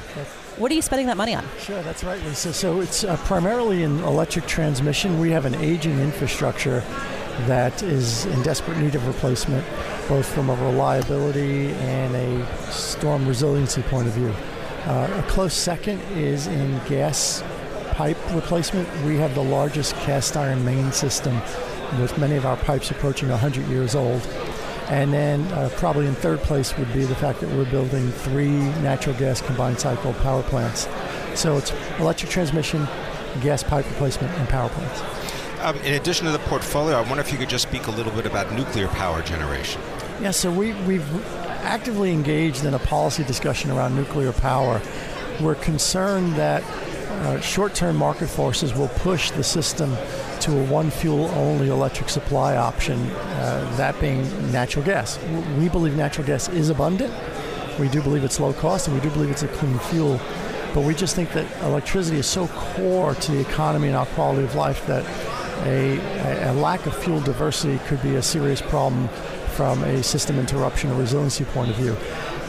What 0.57 0.71
are 0.71 0.75
you 0.75 0.81
spending 0.81 1.07
that 1.07 1.17
money 1.17 1.35
on? 1.35 1.45
Sure, 1.59 1.81
that's 1.83 2.03
right, 2.03 2.21
Lisa. 2.23 2.53
So 2.53 2.81
it's 2.81 3.03
uh, 3.03 3.15
primarily 3.17 3.83
in 3.83 3.99
electric 4.03 4.45
transmission. 4.45 5.19
We 5.19 5.31
have 5.31 5.45
an 5.45 5.55
aging 5.55 5.99
infrastructure 5.99 6.83
that 7.47 7.81
is 7.81 8.25
in 8.25 8.41
desperate 8.41 8.77
need 8.77 8.95
of 8.95 9.07
replacement, 9.07 9.65
both 10.09 10.27
from 10.27 10.49
a 10.49 10.55
reliability 10.55 11.71
and 11.71 12.15
a 12.15 12.71
storm 12.71 13.25
resiliency 13.25 13.81
point 13.83 14.07
of 14.07 14.13
view. 14.13 14.33
Uh, 14.85 15.23
a 15.25 15.29
close 15.29 15.53
second 15.53 15.99
is 16.17 16.47
in 16.47 16.79
gas 16.87 17.43
pipe 17.91 18.17
replacement. 18.33 18.87
We 19.05 19.17
have 19.17 19.35
the 19.35 19.43
largest 19.43 19.95
cast 19.97 20.35
iron 20.35 20.63
main 20.65 20.91
system, 20.91 21.35
with 21.99 22.17
many 22.17 22.35
of 22.35 22.45
our 22.45 22.57
pipes 22.57 22.91
approaching 22.91 23.29
100 23.29 23.67
years 23.67 23.95
old. 23.95 24.21
And 24.89 25.13
then 25.13 25.41
uh, 25.53 25.69
probably 25.77 26.07
in 26.07 26.15
third 26.15 26.39
place 26.39 26.75
would 26.77 26.91
be 26.93 27.05
the 27.05 27.15
fact 27.15 27.41
that 27.41 27.49
we're 27.51 27.69
building 27.69 28.09
three 28.09 28.49
natural 28.81 29.15
gas 29.15 29.39
combined 29.39 29.79
cycle 29.79 30.13
power 30.13 30.41
plants. 30.43 30.87
So 31.35 31.57
it's 31.57 31.71
electric 31.99 32.31
transmission, 32.31 32.87
gas 33.41 33.61
pipe 33.61 33.85
replacement, 33.85 34.33
and 34.33 34.49
power 34.49 34.69
plants. 34.69 35.01
Um, 35.61 35.77
in 35.79 35.93
addition 35.93 36.25
to 36.25 36.31
the 36.31 36.39
portfolio, 36.39 36.97
I 36.97 37.01
wonder 37.01 37.19
if 37.19 37.31
you 37.31 37.37
could 37.37 37.49
just 37.49 37.67
speak 37.67 37.87
a 37.87 37.91
little 37.91 38.13
bit 38.13 38.25
about 38.25 38.51
nuclear 38.53 38.87
power 38.87 39.21
generation. 39.21 39.81
Yeah, 40.21 40.31
so 40.31 40.51
we, 40.51 40.73
we've 40.83 41.25
actively 41.61 42.11
engaged 42.11 42.65
in 42.65 42.73
a 42.73 42.79
policy 42.79 43.23
discussion 43.23 43.69
around 43.69 43.95
nuclear 43.95 44.31
power. 44.31 44.81
We're 45.39 45.55
concerned 45.55 46.35
that 46.35 46.63
uh, 46.63 47.39
short 47.41 47.75
term 47.75 47.95
market 47.95 48.27
forces 48.27 48.73
will 48.73 48.87
push 48.87 49.31
the 49.31 49.43
system 49.43 49.95
to 50.41 50.59
a 50.59 50.63
one 50.65 50.89
fuel 50.89 51.25
only 51.35 51.69
electric 51.69 52.09
supply 52.09 52.55
option, 52.55 52.99
uh, 52.99 53.73
that 53.77 53.99
being 53.99 54.23
natural 54.51 54.83
gas. 54.85 55.19
We 55.57 55.69
believe 55.69 55.95
natural 55.95 56.25
gas 56.25 56.49
is 56.49 56.69
abundant. 56.69 57.13
We 57.79 57.89
do 57.89 58.01
believe 58.01 58.23
it's 58.23 58.39
low 58.39 58.53
cost, 58.53 58.87
and 58.87 58.95
we 58.95 59.01
do 59.01 59.09
believe 59.11 59.31
it's 59.31 59.43
a 59.43 59.47
clean 59.47 59.77
fuel. 59.79 60.19
But 60.73 60.83
we 60.83 60.93
just 60.93 61.15
think 61.15 61.31
that 61.31 61.45
electricity 61.63 62.17
is 62.19 62.27
so 62.27 62.47
core 62.47 63.15
to 63.15 63.31
the 63.31 63.39
economy 63.39 63.87
and 63.87 63.97
our 63.97 64.05
quality 64.07 64.43
of 64.43 64.55
life 64.55 64.85
that 64.87 65.05
a, 65.65 65.97
a 66.49 66.53
lack 66.53 66.85
of 66.85 66.95
fuel 66.95 67.19
diversity 67.21 67.79
could 67.87 68.01
be 68.01 68.15
a 68.15 68.21
serious 68.21 68.61
problem 68.61 69.07
from 69.55 69.83
a 69.83 70.03
system 70.03 70.39
interruption 70.39 70.89
or 70.91 70.95
resiliency 70.95 71.43
point 71.45 71.69
of 71.69 71.75
view. 71.75 71.97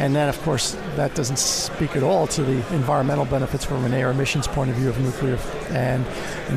And 0.01 0.17
then, 0.17 0.31
of 0.31 0.41
course, 0.43 0.73
that 0.97 1.15
doesn't 1.15 1.39
speak 1.39 1.95
at 1.95 2.03
all 2.03 2.27
to 2.29 2.43
the 2.43 2.57
environmental 2.75 3.27
benefits 3.27 3.67
from 3.67 3.85
an 3.85 3.93
air 3.93 4.11
emissions 4.11 4.47
point 4.49 4.71
of 4.71 4.77
view 4.77 4.89
of 4.89 4.99
nuclear, 4.99 5.39
and 5.69 6.07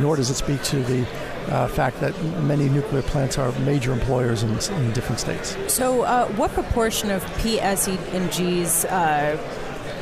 nor 0.02 0.16
does 0.16 0.30
it 0.30 0.36
speak 0.36 0.64
to 0.64 0.82
the 0.82 1.06
uh, 1.50 1.68
fact 1.68 2.00
that 2.00 2.18
many 2.44 2.70
nuclear 2.70 3.02
plants 3.02 3.38
are 3.38 3.52
major 3.60 3.92
employers 3.92 4.44
in, 4.44 4.52
in 4.82 4.94
different 4.94 5.20
states. 5.20 5.58
So, 5.68 6.04
uh, 6.04 6.28
what 6.30 6.52
proportion 6.52 7.12
of 7.12 7.22
PSE&G's 7.42 8.86
uh, 8.86 9.38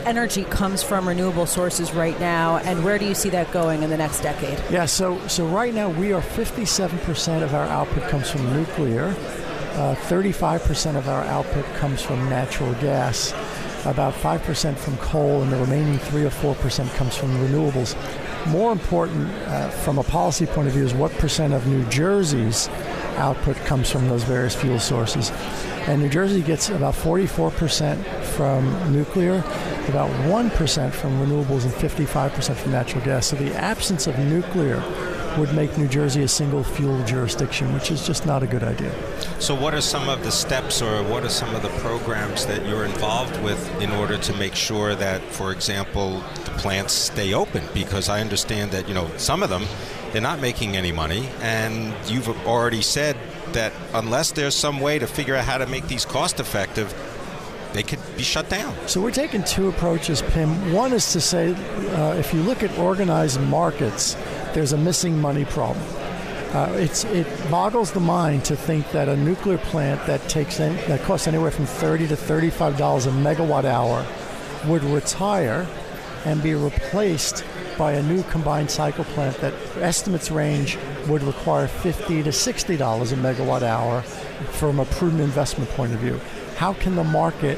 energy 0.06 0.44
comes 0.44 0.84
from 0.84 1.08
renewable 1.08 1.46
sources 1.46 1.94
right 1.94 2.20
now, 2.20 2.58
and 2.58 2.84
where 2.84 2.98
do 2.98 3.06
you 3.06 3.16
see 3.16 3.30
that 3.30 3.52
going 3.52 3.84
in 3.84 3.90
the 3.90 3.98
next 3.98 4.22
decade? 4.22 4.60
Yeah, 4.72 4.86
so 4.86 5.20
so 5.28 5.48
right 5.48 5.74
now 5.74 5.90
we 5.90 6.14
are 6.14 6.22
57% 6.22 7.44
of 7.44 7.54
our 7.54 7.66
output 7.66 8.10
comes 8.10 8.30
from 8.30 8.54
nuclear. 8.54 9.16
Uh, 9.74 9.96
35% 9.96 10.98
of 10.98 11.08
our 11.08 11.24
output 11.24 11.66
comes 11.76 12.02
from 12.02 12.30
natural 12.30 12.74
gas, 12.76 13.32
about 13.86 14.14
5% 14.14 14.78
from 14.78 14.98
coal, 14.98 15.42
and 15.42 15.52
the 15.52 15.58
remaining 15.58 15.98
3 15.98 16.26
or 16.26 16.30
4% 16.30 16.94
comes 16.96 17.16
from 17.16 17.30
renewables. 17.38 17.96
More 18.48 18.72
important 18.72 19.30
uh, 19.48 19.70
from 19.70 19.98
a 19.98 20.04
policy 20.04 20.46
point 20.46 20.68
of 20.68 20.74
view 20.74 20.84
is 20.84 20.94
what 20.94 21.12
percent 21.14 21.54
of 21.54 21.68
New 21.68 21.86
Jersey's 21.86 22.68
output 23.16 23.56
comes 23.58 23.90
from 23.90 24.08
those 24.10 24.24
various 24.24 24.56
fuel 24.56 24.80
sources. 24.80 25.32
And 25.88 26.02
New 26.02 26.10
Jersey 26.10 26.42
gets 26.42 26.70
about 26.70 26.94
44% 26.94 28.04
from 28.36 28.94
nuclear, 28.94 29.38
about 29.88 30.10
1% 30.28 30.92
from 30.92 31.12
renewables, 31.20 31.64
and 31.64 31.74
55% 31.74 32.56
from 32.56 32.72
natural 32.72 33.04
gas. 33.04 33.28
So 33.28 33.36
the 33.36 33.56
absence 33.56 34.06
of 34.06 34.18
nuclear 34.20 34.84
would 35.38 35.54
make 35.54 35.78
New 35.78 35.88
Jersey 35.88 36.24
a 36.24 36.28
single 36.28 36.64
fuel 36.64 37.04
jurisdiction, 37.06 37.74
which 37.74 37.92
is 37.92 38.06
just 38.06 38.26
not 38.26 38.44
a 38.44 38.48
good 38.48 38.64
idea. 38.64 38.94
So, 39.40 39.56
what 39.56 39.74
are 39.74 39.82
some 39.82 40.10
of 40.10 40.24
the 40.24 40.32
steps 40.32 40.82
or 40.82 41.04
what 41.04 41.24
are 41.24 41.30
some 41.30 41.56
of 41.56 41.62
the 41.62 41.70
programs 41.80 42.46
that 42.46 42.66
you're 42.68 42.86
involved 42.86 43.42
with 43.42 43.82
in 43.82 43.92
order 43.92 44.18
to 44.18 44.34
make 44.36 44.56
sure 44.56 44.96
that, 44.96 45.22
for 45.22 45.52
example, 45.52 46.24
the 46.46 46.52
plants 46.58 46.94
stay 46.94 47.34
open? 47.34 47.64
Because 47.74 48.10
I 48.10 48.22
understand 48.22 48.72
that, 48.72 48.88
you 48.88 48.94
know, 48.94 49.10
some 49.18 49.44
of 49.44 49.50
them, 49.50 49.64
they're 50.12 50.22
not 50.22 50.40
making 50.40 50.76
any 50.76 50.92
money, 50.92 51.30
and 51.42 51.94
you've 52.10 52.28
already 52.46 52.82
said 52.82 53.18
that 53.54 53.74
unless 53.94 54.32
there's 54.32 54.56
some 54.56 54.80
way 54.80 55.00
to 55.00 55.08
figure 55.08 55.36
out 55.36 55.46
how 55.46 55.58
to 55.58 55.66
make 55.66 55.88
these 55.88 56.06
cost 56.06 56.40
effective, 56.40 56.94
they 57.74 57.84
could 57.84 58.00
be 58.18 58.24
shut 58.24 58.50
down. 58.50 58.76
So 58.88 59.02
we're 59.02 59.12
taking 59.12 59.44
two 59.44 59.70
approaches, 59.70 60.22
Pim. 60.22 60.74
One 60.74 60.94
is 60.94 61.12
to 61.14 61.22
say, 61.22 61.54
uh, 61.54 62.16
if 62.16 62.34
you 62.34 62.42
look 62.42 62.64
at 62.64 62.78
organized 62.78 63.40
markets, 63.42 64.16
there's 64.54 64.74
a 64.74 64.78
missing 64.78 65.20
money 65.20 65.46
problem. 65.46 65.86
Uh, 66.54 66.70
it 66.78 67.28
boggles 67.50 67.94
the 67.94 68.00
mind 68.00 68.44
to 68.44 68.58
think 68.58 68.90
that 68.92 69.08
a 69.08 69.16
nuclear 69.16 69.58
plant 69.58 70.06
that 70.06 70.28
takes 70.28 70.60
in, 70.60 70.76
that 70.88 71.02
costs 71.04 71.28
anywhere 71.28 71.50
from 71.50 71.66
30 71.66 72.10
to 72.10 72.16
35 72.16 72.78
dollars 72.78 73.06
a 73.06 73.12
megawatt 73.12 73.64
hour 73.64 74.06
would 74.68 74.84
retire 74.84 75.66
and 76.26 76.44
be 76.44 76.54
replaced 76.54 77.46
by 77.78 77.94
a 77.94 78.04
new 78.04 78.22
combined 78.24 78.70
cycle 78.70 79.06
plant 79.06 79.38
that 79.38 79.54
estimates 79.78 80.30
range 80.30 80.78
would 81.08 81.24
require 81.24 81.68
50 81.68 82.24
to 82.24 82.32
60 82.32 82.76
dollars 82.76 83.14
a 83.14 83.16
megawatt 83.16 83.62
hour 83.62 84.02
from 84.52 84.80
a 84.80 84.86
prudent 84.86 85.22
investment 85.22 85.70
point 85.72 85.94
of 85.94 86.00
view. 86.00 86.20
How 86.58 86.74
can 86.74 86.96
the 86.96 87.04
market 87.04 87.58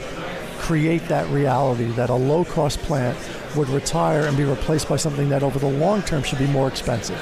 create 0.60 1.08
that 1.08 1.28
reality 1.30 1.86
that 1.94 2.10
a 2.10 2.16
low 2.16 2.46
cost 2.46 2.80
plant 2.84 3.18
would 3.56 3.70
retire 3.70 4.26
and 4.28 4.36
be 4.36 4.44
replaced 4.44 4.90
by 4.90 4.98
something 4.98 5.30
that 5.30 5.44
over 5.44 5.60
the 5.60 5.70
long 5.70 6.02
term 6.02 6.24
should 6.24 6.40
be 6.40 6.48
more 6.48 6.68
expensive? 6.68 7.20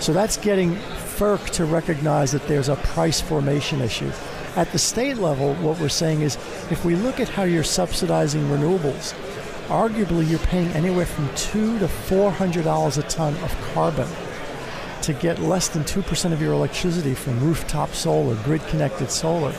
So 0.00 0.12
that's 0.12 0.36
getting 0.36 0.74
FERC 0.74 1.50
to 1.50 1.64
recognize 1.64 2.32
that 2.32 2.46
there's 2.46 2.68
a 2.68 2.76
price 2.76 3.20
formation 3.20 3.80
issue. 3.80 4.10
At 4.56 4.72
the 4.72 4.78
state 4.78 5.18
level, 5.18 5.54
what 5.56 5.78
we're 5.80 5.88
saying 5.88 6.22
is 6.22 6.36
if 6.70 6.84
we 6.84 6.94
look 6.96 7.20
at 7.20 7.28
how 7.28 7.44
you're 7.44 7.64
subsidizing 7.64 8.42
renewables, 8.48 9.14
arguably 9.68 10.28
you're 10.28 10.38
paying 10.40 10.68
anywhere 10.68 11.06
from 11.06 11.34
two 11.34 11.78
to 11.78 11.88
four 11.88 12.30
hundred 12.30 12.64
dollars 12.64 12.98
a 12.98 13.02
ton 13.04 13.34
of 13.38 13.56
carbon 13.74 14.08
to 15.02 15.12
get 15.12 15.38
less 15.40 15.68
than 15.68 15.84
two 15.84 16.02
percent 16.02 16.32
of 16.32 16.40
your 16.40 16.52
electricity 16.52 17.14
from 17.14 17.38
rooftop 17.40 17.90
solar, 17.90 18.34
grid 18.44 18.62
connected 18.68 19.10
solar. 19.10 19.54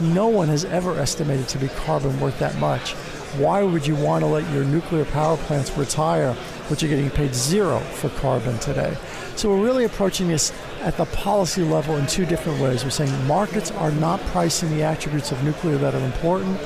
No 0.00 0.28
one 0.28 0.48
has 0.48 0.64
ever 0.64 0.98
estimated 0.98 1.46
to 1.48 1.58
be 1.58 1.68
carbon 1.68 2.18
worth 2.20 2.38
that 2.38 2.56
much. 2.56 2.94
Why 3.36 3.62
would 3.62 3.86
you 3.86 3.94
want 3.94 4.22
to 4.22 4.26
let 4.26 4.50
your 4.52 4.64
nuclear 4.64 5.04
power 5.04 5.36
plants 5.36 5.76
retire, 5.76 6.36
but 6.68 6.82
you're 6.82 6.88
getting 6.88 7.10
paid 7.10 7.34
zero 7.34 7.78
for 7.78 8.08
carbon 8.08 8.58
today? 8.58 8.96
So 9.36 9.50
we're 9.50 9.64
really 9.64 9.84
approaching 9.84 10.28
this 10.28 10.52
at 10.80 10.96
the 10.96 11.04
policy 11.06 11.62
level 11.62 11.96
in 11.96 12.06
two 12.06 12.26
different 12.26 12.60
ways. 12.60 12.82
We're 12.82 12.90
saying 12.90 13.26
markets 13.26 13.70
are 13.70 13.92
not 13.92 14.20
pricing 14.26 14.70
the 14.70 14.82
attributes 14.82 15.30
of 15.30 15.42
nuclear 15.44 15.78
that 15.78 15.94
are 15.94 16.04
important 16.04 16.58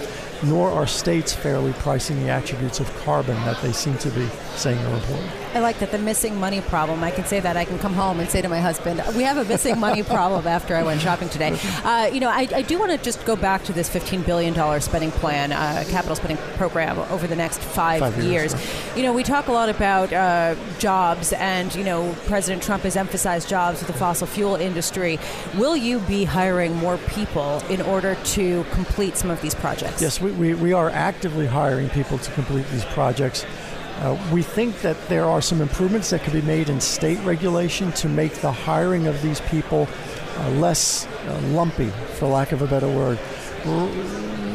nor 0.43 0.71
are 0.71 0.87
states 0.87 1.33
fairly 1.33 1.73
pricing 1.75 2.21
the 2.21 2.29
attributes 2.29 2.81
of 2.81 2.95
carbon 3.05 3.37
that 3.45 3.61
they 3.63 3.73
seem 3.73 3.97
to 3.99 4.11
be 4.11 4.27
saying 4.57 4.79
are 4.79 4.95
important. 4.95 5.44
I 5.55 5.61
like 5.61 5.79
that 5.79 5.93
the 5.93 5.99
missing 5.99 6.41
money 6.41 6.61
problem. 6.61 7.05
I 7.05 7.13
can 7.13 7.25
say 7.27 7.39
that 7.39 7.57
I 7.57 7.65
can 7.65 7.79
come 7.79 7.95
home 7.95 8.19
and 8.19 8.29
say 8.29 8.43
to 8.43 8.49
my 8.49 8.59
husband, 8.59 9.01
"We 9.17 9.23
have 9.23 9.37
a 9.37 9.45
missing 9.45 9.79
money 9.79 10.03
problem." 10.17 10.49
After 10.49 10.75
I 10.75 10.83
went 10.83 11.01
shopping 11.01 11.29
today, 11.29 11.57
uh, 11.85 12.11
you 12.13 12.19
know, 12.19 12.29
I, 12.29 12.49
I 12.53 12.63
do 12.63 12.77
want 12.77 12.91
to 12.91 12.99
just 12.99 13.25
go 13.25 13.37
back 13.37 13.63
to 13.65 13.73
this 13.73 13.89
fifteen 13.89 14.23
billion 14.23 14.53
dollar 14.53 14.81
spending 14.81 15.13
plan, 15.13 15.53
uh, 15.53 15.85
capital 15.89 16.17
spending 16.17 16.39
program 16.57 16.99
over 16.99 17.29
the 17.29 17.37
next 17.37 17.61
five, 17.61 18.01
five 18.01 18.17
years. 18.19 18.53
years. 18.53 18.97
You 18.97 19.05
know, 19.05 19.13
we 19.13 19.23
talk 19.23 19.47
a 19.47 19.53
lot 19.53 19.69
about 19.69 20.13
uh, 20.13 20.57
jobs, 20.81 21.33
and 21.35 21.73
you 21.77 21.85
know, 21.85 22.17
President 22.27 22.61
Trump 22.61 22.83
has 22.83 22.97
emphasized 22.97 23.49
jobs 23.49 23.79
with 23.79 23.87
the 23.87 23.97
fossil 23.97 24.27
fuel 24.27 24.57
industry. 24.57 25.21
Will 25.57 25.77
you 25.77 26.01
be 26.01 26.25
hiring 26.25 26.75
more 26.75 26.99
people 26.99 27.61
in 27.71 27.81
order 27.83 28.17
to 28.17 28.65
complete 28.73 29.17
some 29.17 29.31
of 29.31 29.41
these 29.41 29.55
projects? 29.55 30.03
Yes, 30.03 30.21
we, 30.21 30.33
we, 30.33 30.55
we 30.55 30.73
are 30.73 30.91
actively 30.91 31.47
hiring 31.47 31.89
people 31.91 32.19
to 32.19 32.33
complete 32.33 32.67
these 32.71 32.85
projects. 32.87 33.47
Uh, 33.99 34.19
we 34.33 34.43
think 34.43 34.81
that 34.81 34.97
there 35.09 35.25
are 35.25 35.41
some 35.41 35.61
improvements 35.61 36.11
that 36.11 36.23
could 36.23 36.33
be 36.33 36.43
made 36.43 36.69
in 36.69 36.81
state 36.81 37.19
regulation 37.21 37.93
to 37.93 38.09
make 38.09 38.35
the 38.35 38.51
hiring 38.51 39.07
of 39.07 39.21
these 39.23 39.41
people 39.43 39.89
uh, 40.37 40.51
less 40.51 41.07
uh, 41.07 41.41
lumpy, 41.49 41.89
for 42.19 42.27
lack 42.27 42.53
of 42.53 42.61
a 42.61 42.67
better 42.67 42.89
word. 42.89 43.19
R- 43.65 43.89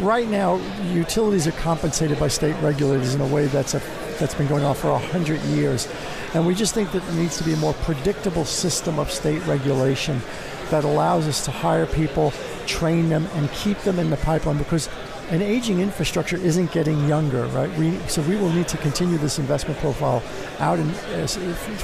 right 0.01 0.27
now, 0.27 0.59
utilities 0.91 1.47
are 1.47 1.53
compensated 1.53 2.19
by 2.19 2.27
state 2.27 2.55
regulators 2.61 3.15
in 3.15 3.21
a 3.21 3.27
way 3.27 3.47
that's 3.47 3.73
a, 3.75 3.81
that's 4.19 4.35
been 4.35 4.47
going 4.47 4.63
on 4.63 4.75
for 4.75 4.97
hundred 4.99 5.41
years, 5.43 5.87
and 6.33 6.45
we 6.45 6.53
just 6.53 6.73
think 6.73 6.91
that 6.91 7.01
there 7.05 7.15
needs 7.15 7.37
to 7.37 7.43
be 7.43 7.53
a 7.53 7.57
more 7.57 7.73
predictable 7.73 8.45
system 8.45 8.99
of 8.99 9.09
state 9.09 9.45
regulation 9.47 10.21
that 10.69 10.83
allows 10.83 11.27
us 11.27 11.45
to 11.45 11.51
hire 11.51 11.85
people, 11.85 12.31
train 12.67 13.09
them, 13.09 13.27
and 13.33 13.49
keep 13.51 13.77
them 13.79 13.99
in 13.99 14.09
the 14.09 14.17
pipeline 14.17 14.57
because 14.57 14.89
an 15.29 15.43
aging 15.43 15.79
infrastructure 15.79 16.37
isn't 16.37 16.71
getting 16.71 17.07
younger, 17.07 17.45
right? 17.47 17.71
We, 17.77 17.97
so 18.07 18.21
we 18.23 18.35
will 18.35 18.51
need 18.51 18.67
to 18.69 18.77
continue 18.77 19.17
this 19.17 19.37
investment 19.37 19.79
profile 19.79 20.23
out 20.59 20.79
in, 20.79 20.89
as, 21.13 21.37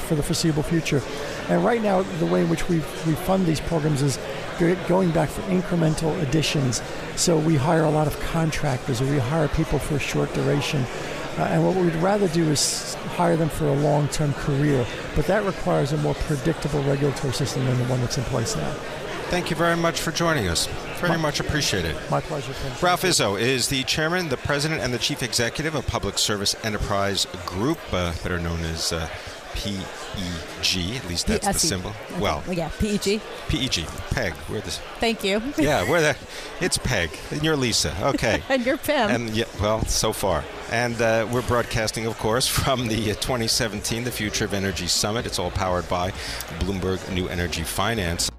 for 0.08 0.16
the 0.16 0.24
foreseeable 0.24 0.64
future. 0.64 1.02
And 1.48 1.64
right 1.64 1.82
now, 1.82 2.02
the 2.20 2.26
way 2.26 2.42
in 2.42 2.50
which 2.50 2.68
we 2.68 2.78
we 3.06 3.14
fund 3.14 3.46
these 3.46 3.60
programs 3.60 4.02
is 4.02 4.18
going 4.88 5.12
back 5.12 5.30
for 5.30 5.42
incremental 5.44 6.20
additions. 6.24 6.82
So 7.16 7.38
we 7.38 7.56
hire 7.56 7.84
a 7.84 7.90
lot 7.92 8.08
of 8.08 8.20
contractors, 8.20 9.00
or 9.00 9.06
we 9.06 9.20
hire 9.20 9.48
people 9.50 9.78
for 9.78 9.96
a 9.96 10.00
short 10.00 10.34
duration. 10.34 10.84
Uh, 11.38 11.44
and 11.52 11.66
what 11.66 11.76
we'd 11.76 11.94
rather 11.96 12.30
do 12.30 12.50
is 12.50 12.96
hire 13.18 13.36
them 13.36 13.50
for 13.50 13.68
a 13.68 13.76
long-term 13.76 14.34
career, 14.36 14.86
but 15.16 15.26
that 15.28 15.44
requires 15.44 15.92
a 15.92 15.98
more 15.98 16.14
predictable 16.14 16.82
regulatory 16.84 17.34
system 17.34 17.66
than 17.66 17.78
the 17.78 17.84
one 17.86 18.00
that's 18.00 18.18
in 18.18 18.24
place 18.26 18.56
now. 18.56 18.74
Thank 19.30 19.50
you 19.50 19.56
very 19.56 19.76
much 19.76 20.00
for 20.00 20.12
joining 20.12 20.48
us. 20.48 20.68
Very 21.00 21.10
my, 21.10 21.18
much 21.18 21.40
appreciated. 21.40 21.96
My 22.10 22.22
pleasure. 22.22 22.54
Ralph 22.82 23.02
Izzo 23.02 23.40
is 23.40 23.68
the 23.68 23.84
chairman, 23.84 24.30
the 24.30 24.38
president, 24.38 24.82
and 24.82 24.94
the 24.94 25.00
chief 25.00 25.24
executive 25.24 25.74
of 25.76 25.86
Public 25.88 26.18
Service 26.18 26.56
Enterprise 26.64 27.26
Group, 27.46 27.80
uh, 27.92 28.14
better 28.24 28.40
known 28.40 28.60
as 28.62 28.94
uh, 28.94 29.10
PEG. 29.56 30.96
At 30.96 31.08
least 31.10 31.28
that's 31.28 31.46
P-S-E. 31.46 31.52
the 31.52 31.60
symbol. 31.60 31.90
Okay. 31.90 32.22
Well, 32.22 32.44
well, 32.46 32.56
yeah, 32.56 32.70
PEG. 32.80 33.20
PEG. 33.48 33.86
Peg. 34.12 34.34
We're. 34.50 34.62
Thank 34.62 35.24
you. 35.24 35.42
yeah, 35.58 35.90
we're 35.90 36.02
the. 36.02 36.18
It's 36.62 36.78
Peg, 36.78 37.10
and 37.32 37.44
you're 37.44 37.56
Lisa. 37.56 37.96
Okay. 38.10 38.42
and 38.50 38.66
you're 38.66 38.78
Pim. 38.78 39.10
And 39.10 39.30
yeah, 39.32 39.46
well, 39.60 39.84
so 39.86 40.14
far. 40.14 40.44
And 40.72 41.02
uh, 41.02 41.28
we're 41.32 41.42
broadcasting, 41.42 42.06
of 42.06 42.18
course, 42.20 42.48
from 42.64 42.88
the 42.88 43.08
2017 43.08 44.04
The 44.04 44.12
Future 44.12 44.46
of 44.46 44.54
Energy 44.54 44.88
Summit. 44.88 45.26
It's 45.26 45.40
all 45.40 45.52
powered 45.52 45.88
by 45.90 46.12
Bloomberg 46.60 47.12
New 47.14 47.28
Energy 47.28 47.64
Finance. 47.64 48.30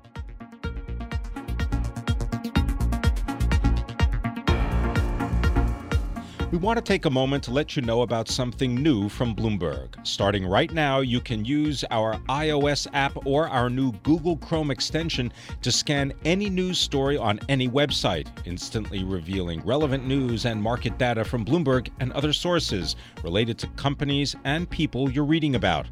We 6.56 6.62
want 6.62 6.78
to 6.78 6.82
take 6.82 7.04
a 7.04 7.10
moment 7.10 7.44
to 7.44 7.50
let 7.50 7.76
you 7.76 7.82
know 7.82 8.00
about 8.00 8.28
something 8.30 8.76
new 8.76 9.10
from 9.10 9.36
Bloomberg. 9.36 9.94
Starting 10.06 10.46
right 10.46 10.72
now, 10.72 11.00
you 11.00 11.20
can 11.20 11.44
use 11.44 11.84
our 11.90 12.14
iOS 12.30 12.86
app 12.94 13.26
or 13.26 13.46
our 13.46 13.68
new 13.68 13.92
Google 14.04 14.38
Chrome 14.38 14.70
extension 14.70 15.34
to 15.60 15.70
scan 15.70 16.14
any 16.24 16.48
news 16.48 16.78
story 16.78 17.18
on 17.18 17.40
any 17.50 17.68
website, 17.68 18.28
instantly 18.46 19.04
revealing 19.04 19.60
relevant 19.66 20.06
news 20.06 20.46
and 20.46 20.62
market 20.62 20.96
data 20.96 21.26
from 21.26 21.44
Bloomberg 21.44 21.90
and 22.00 22.10
other 22.12 22.32
sources 22.32 22.96
related 23.22 23.58
to 23.58 23.66
companies 23.76 24.34
and 24.44 24.70
people 24.70 25.10
you're 25.10 25.26
reading 25.26 25.56
about. 25.56 25.86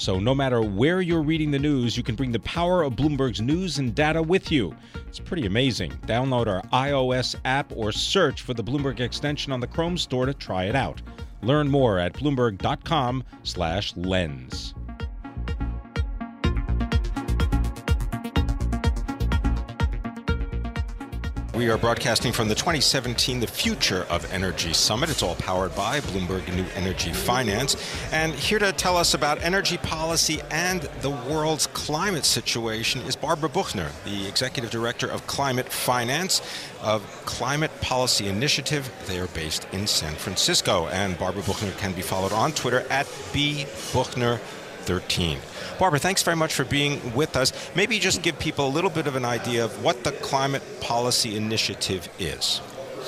So, 0.00 0.18
no 0.18 0.34
matter 0.34 0.62
where 0.62 1.02
you're 1.02 1.20
reading 1.20 1.50
the 1.50 1.58
news, 1.58 1.94
you 1.94 2.02
can 2.02 2.14
bring 2.14 2.32
the 2.32 2.40
power 2.40 2.82
of 2.82 2.94
Bloomberg's 2.94 3.42
news 3.42 3.76
and 3.76 3.94
data 3.94 4.22
with 4.22 4.50
you. 4.50 4.74
It's 5.06 5.20
pretty 5.20 5.44
amazing. 5.44 5.90
Download 6.06 6.46
our 6.46 6.62
iOS 6.72 7.36
app 7.44 7.70
or 7.76 7.92
search 7.92 8.40
for 8.40 8.54
the 8.54 8.64
Bloomberg 8.64 9.00
extension 9.00 9.52
on 9.52 9.60
the 9.60 9.66
Chrome 9.66 9.98
store 9.98 10.24
to 10.24 10.32
try 10.32 10.64
it 10.64 10.74
out. 10.74 11.02
Learn 11.42 11.68
more 11.68 11.98
at 11.98 12.14
bloomberg.com/lens. 12.14 14.74
We 21.60 21.68
are 21.68 21.76
broadcasting 21.76 22.32
from 22.32 22.48
the 22.48 22.54
2017 22.54 23.38
The 23.40 23.46
Future 23.46 24.06
of 24.08 24.32
Energy 24.32 24.72
Summit. 24.72 25.10
It's 25.10 25.22
all 25.22 25.34
powered 25.34 25.76
by 25.76 26.00
Bloomberg 26.00 26.48
New 26.56 26.64
Energy 26.74 27.12
Finance. 27.12 27.76
And 28.12 28.32
here 28.32 28.58
to 28.58 28.72
tell 28.72 28.96
us 28.96 29.12
about 29.12 29.42
energy 29.42 29.76
policy 29.76 30.40
and 30.50 30.80
the 31.02 31.10
world's 31.10 31.66
climate 31.66 32.24
situation 32.24 33.02
is 33.02 33.14
Barbara 33.14 33.50
Buchner, 33.50 33.90
the 34.06 34.26
Executive 34.26 34.70
Director 34.70 35.06
of 35.10 35.26
Climate 35.26 35.68
Finance 35.70 36.40
of 36.80 37.02
Climate 37.26 37.70
Policy 37.82 38.28
Initiative. 38.28 38.90
They 39.06 39.20
are 39.20 39.28
based 39.28 39.68
in 39.70 39.86
San 39.86 40.14
Francisco. 40.14 40.88
And 40.88 41.18
Barbara 41.18 41.42
Buchner 41.42 41.72
can 41.72 41.92
be 41.92 42.00
followed 42.00 42.32
on 42.32 42.52
Twitter 42.52 42.86
at 42.88 43.04
bbuchner 43.34 44.40
13. 44.80 45.38
Barbara, 45.78 45.98
thanks 45.98 46.22
very 46.22 46.36
much 46.36 46.54
for 46.54 46.64
being 46.64 47.14
with 47.14 47.36
us. 47.36 47.52
Maybe 47.74 47.98
just 47.98 48.22
give 48.22 48.38
people 48.38 48.66
a 48.66 48.72
little 48.72 48.90
bit 48.90 49.06
of 49.06 49.16
an 49.16 49.24
idea 49.24 49.64
of 49.64 49.84
what 49.84 50.04
the 50.04 50.12
Climate 50.12 50.62
Policy 50.80 51.36
Initiative 51.36 52.08
is. 52.18 52.60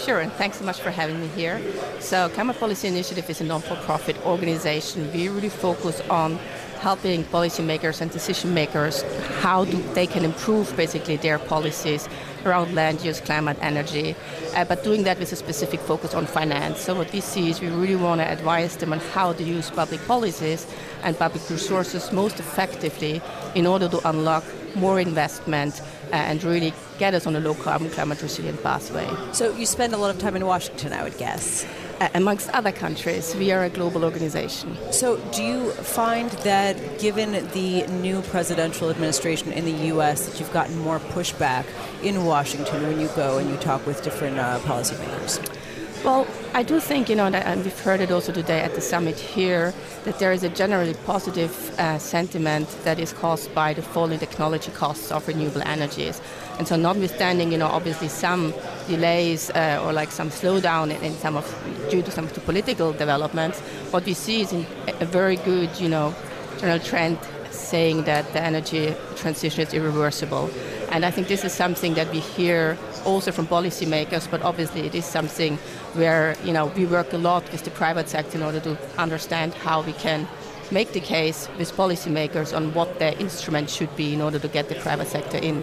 Sure, 0.04 0.20
and 0.20 0.32
thanks 0.32 0.58
so 0.58 0.64
much 0.64 0.80
for 0.80 0.90
having 0.90 1.20
me 1.20 1.28
here. 1.28 1.60
So, 2.00 2.28
Climate 2.30 2.58
Policy 2.58 2.88
Initiative 2.88 3.28
is 3.28 3.40
a 3.40 3.44
non 3.44 3.60
for 3.60 3.76
profit 3.76 4.16
organization. 4.24 5.12
We 5.12 5.28
really 5.28 5.50
focus 5.50 6.00
on 6.08 6.38
helping 6.80 7.22
policymakers 7.24 8.00
and 8.00 8.10
decision 8.10 8.52
makers 8.52 9.02
how 9.40 9.64
do 9.64 9.80
they 9.94 10.06
can 10.06 10.24
improve 10.24 10.76
basically 10.76 11.16
their 11.16 11.38
policies 11.38 12.08
around 12.46 12.74
land 12.74 13.02
use, 13.02 13.20
climate, 13.20 13.56
energy, 13.60 14.14
uh, 14.54 14.64
but 14.64 14.84
doing 14.84 15.04
that 15.04 15.18
with 15.18 15.32
a 15.32 15.36
specific 15.36 15.80
focus 15.80 16.14
on 16.14 16.26
finance. 16.26 16.80
So 16.80 16.94
what 16.94 17.12
we 17.12 17.20
see 17.20 17.50
is 17.50 17.60
we 17.60 17.68
really 17.68 17.96
want 17.96 18.20
to 18.20 18.30
advise 18.30 18.76
them 18.76 18.92
on 18.92 19.00
how 19.00 19.32
to 19.32 19.42
use 19.42 19.70
public 19.70 20.00
policies 20.06 20.66
and 21.02 21.18
public 21.18 21.48
resources 21.50 22.12
most 22.12 22.40
effectively 22.40 23.20
in 23.54 23.66
order 23.66 23.88
to 23.88 24.08
unlock 24.08 24.44
more 24.74 25.00
investment 25.00 25.80
and 26.12 26.44
really 26.44 26.72
get 26.98 27.14
us 27.14 27.26
on 27.26 27.34
a 27.34 27.40
low 27.40 27.54
carbon, 27.54 27.90
climate 27.90 28.22
resilient 28.22 28.62
pathway. 28.62 29.08
So 29.32 29.52
you 29.56 29.66
spend 29.66 29.92
a 29.92 29.96
lot 29.96 30.14
of 30.14 30.20
time 30.20 30.36
in 30.36 30.46
Washington, 30.46 30.92
I 30.92 31.02
would 31.02 31.18
guess 31.18 31.66
amongst 32.14 32.50
other 32.50 32.72
countries. 32.72 33.34
We 33.34 33.52
are 33.52 33.64
a 33.64 33.68
global 33.68 34.04
organization. 34.04 34.76
So, 34.92 35.18
do 35.32 35.42
you 35.42 35.70
find 35.72 36.30
that 36.44 36.98
given 36.98 37.32
the 37.48 37.86
new 37.86 38.22
presidential 38.22 38.90
administration 38.90 39.52
in 39.52 39.64
the 39.64 39.86
U.S., 39.88 40.26
that 40.26 40.40
you've 40.40 40.52
gotten 40.52 40.76
more 40.78 40.98
pushback 40.98 41.64
in 42.02 42.24
Washington 42.24 42.82
when 42.82 43.00
you 43.00 43.08
go 43.08 43.38
and 43.38 43.48
you 43.50 43.56
talk 43.56 43.86
with 43.86 44.02
different 44.02 44.38
uh, 44.38 44.58
policymakers? 44.60 45.61
Well, 46.04 46.26
I 46.52 46.64
do 46.64 46.80
think, 46.80 47.08
you 47.08 47.14
know, 47.14 47.26
and 47.26 47.62
we've 47.62 47.78
heard 47.78 48.00
it 48.00 48.10
also 48.10 48.32
today 48.32 48.58
at 48.58 48.74
the 48.74 48.80
summit 48.80 49.16
here, 49.16 49.72
that 50.02 50.18
there 50.18 50.32
is 50.32 50.42
a 50.42 50.48
generally 50.48 50.94
positive 51.06 51.78
uh, 51.78 51.96
sentiment 51.98 52.68
that 52.82 52.98
is 52.98 53.12
caused 53.12 53.54
by 53.54 53.72
the 53.72 53.82
falling 53.82 54.18
technology 54.18 54.72
costs 54.72 55.12
of 55.12 55.28
renewable 55.28 55.62
energies. 55.62 56.20
And 56.58 56.66
so, 56.66 56.74
notwithstanding, 56.74 57.52
you 57.52 57.58
know, 57.58 57.68
obviously 57.68 58.08
some 58.08 58.52
delays 58.88 59.50
uh, 59.50 59.80
or 59.84 59.92
like 59.92 60.10
some 60.10 60.30
slowdown 60.30 60.90
in, 60.90 61.00
in, 61.04 61.12
some 61.12 61.36
of 61.36 61.46
due 61.88 62.02
to 62.02 62.10
some 62.10 62.24
of 62.24 62.32
the 62.32 62.40
political 62.40 62.92
developments, 62.92 63.60
what 63.92 64.04
we 64.04 64.14
see 64.14 64.40
is 64.40 64.52
a 64.52 65.06
very 65.06 65.36
good, 65.36 65.70
you 65.78 65.88
know, 65.88 66.12
general 66.58 66.80
trend 66.80 67.16
saying 67.52 68.02
that 68.04 68.32
the 68.32 68.42
energy 68.42 68.92
transition 69.14 69.62
is 69.62 69.72
irreversible. 69.72 70.50
And 70.90 71.04
I 71.04 71.10
think 71.10 71.28
this 71.28 71.44
is 71.44 71.52
something 71.52 71.94
that 71.94 72.10
we 72.12 72.18
hear 72.18 72.76
also 73.04 73.32
from 73.32 73.46
policymakers, 73.46 74.30
but 74.30 74.42
obviously 74.42 74.82
it 74.82 74.94
is 74.94 75.04
something 75.04 75.58
where 75.94 76.36
you 76.44 76.52
know 76.52 76.66
we 76.66 76.86
work 76.86 77.12
a 77.12 77.18
lot 77.18 77.50
with 77.52 77.64
the 77.64 77.70
private 77.70 78.08
sector 78.08 78.38
in 78.38 78.42
order 78.42 78.60
to 78.60 78.78
understand 78.98 79.54
how 79.54 79.82
we 79.82 79.92
can 79.92 80.26
make 80.70 80.92
the 80.92 81.00
case 81.00 81.48
with 81.58 81.70
policymakers 81.72 82.56
on 82.56 82.72
what 82.74 82.98
their 82.98 83.14
instrument 83.18 83.68
should 83.68 83.94
be 83.94 84.14
in 84.14 84.22
order 84.22 84.38
to 84.38 84.48
get 84.48 84.68
the 84.68 84.74
private 84.76 85.06
sector 85.06 85.36
in. 85.36 85.62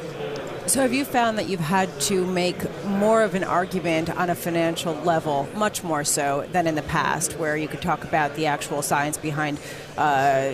So, 0.67 0.81
have 0.81 0.93
you 0.93 1.03
found 1.03 1.39
that 1.39 1.49
you've 1.49 1.59
had 1.59 1.89
to 2.01 2.23
make 2.27 2.57
more 2.85 3.23
of 3.23 3.33
an 3.33 3.43
argument 3.43 4.11
on 4.11 4.29
a 4.29 4.35
financial 4.35 4.93
level, 4.93 5.49
much 5.55 5.83
more 5.83 6.03
so 6.03 6.47
than 6.51 6.67
in 6.67 6.75
the 6.75 6.83
past, 6.83 7.33
where 7.39 7.57
you 7.57 7.67
could 7.67 7.81
talk 7.81 8.03
about 8.03 8.35
the 8.35 8.45
actual 8.45 8.83
science 8.83 9.17
behind 9.17 9.57
uh, 9.97 10.51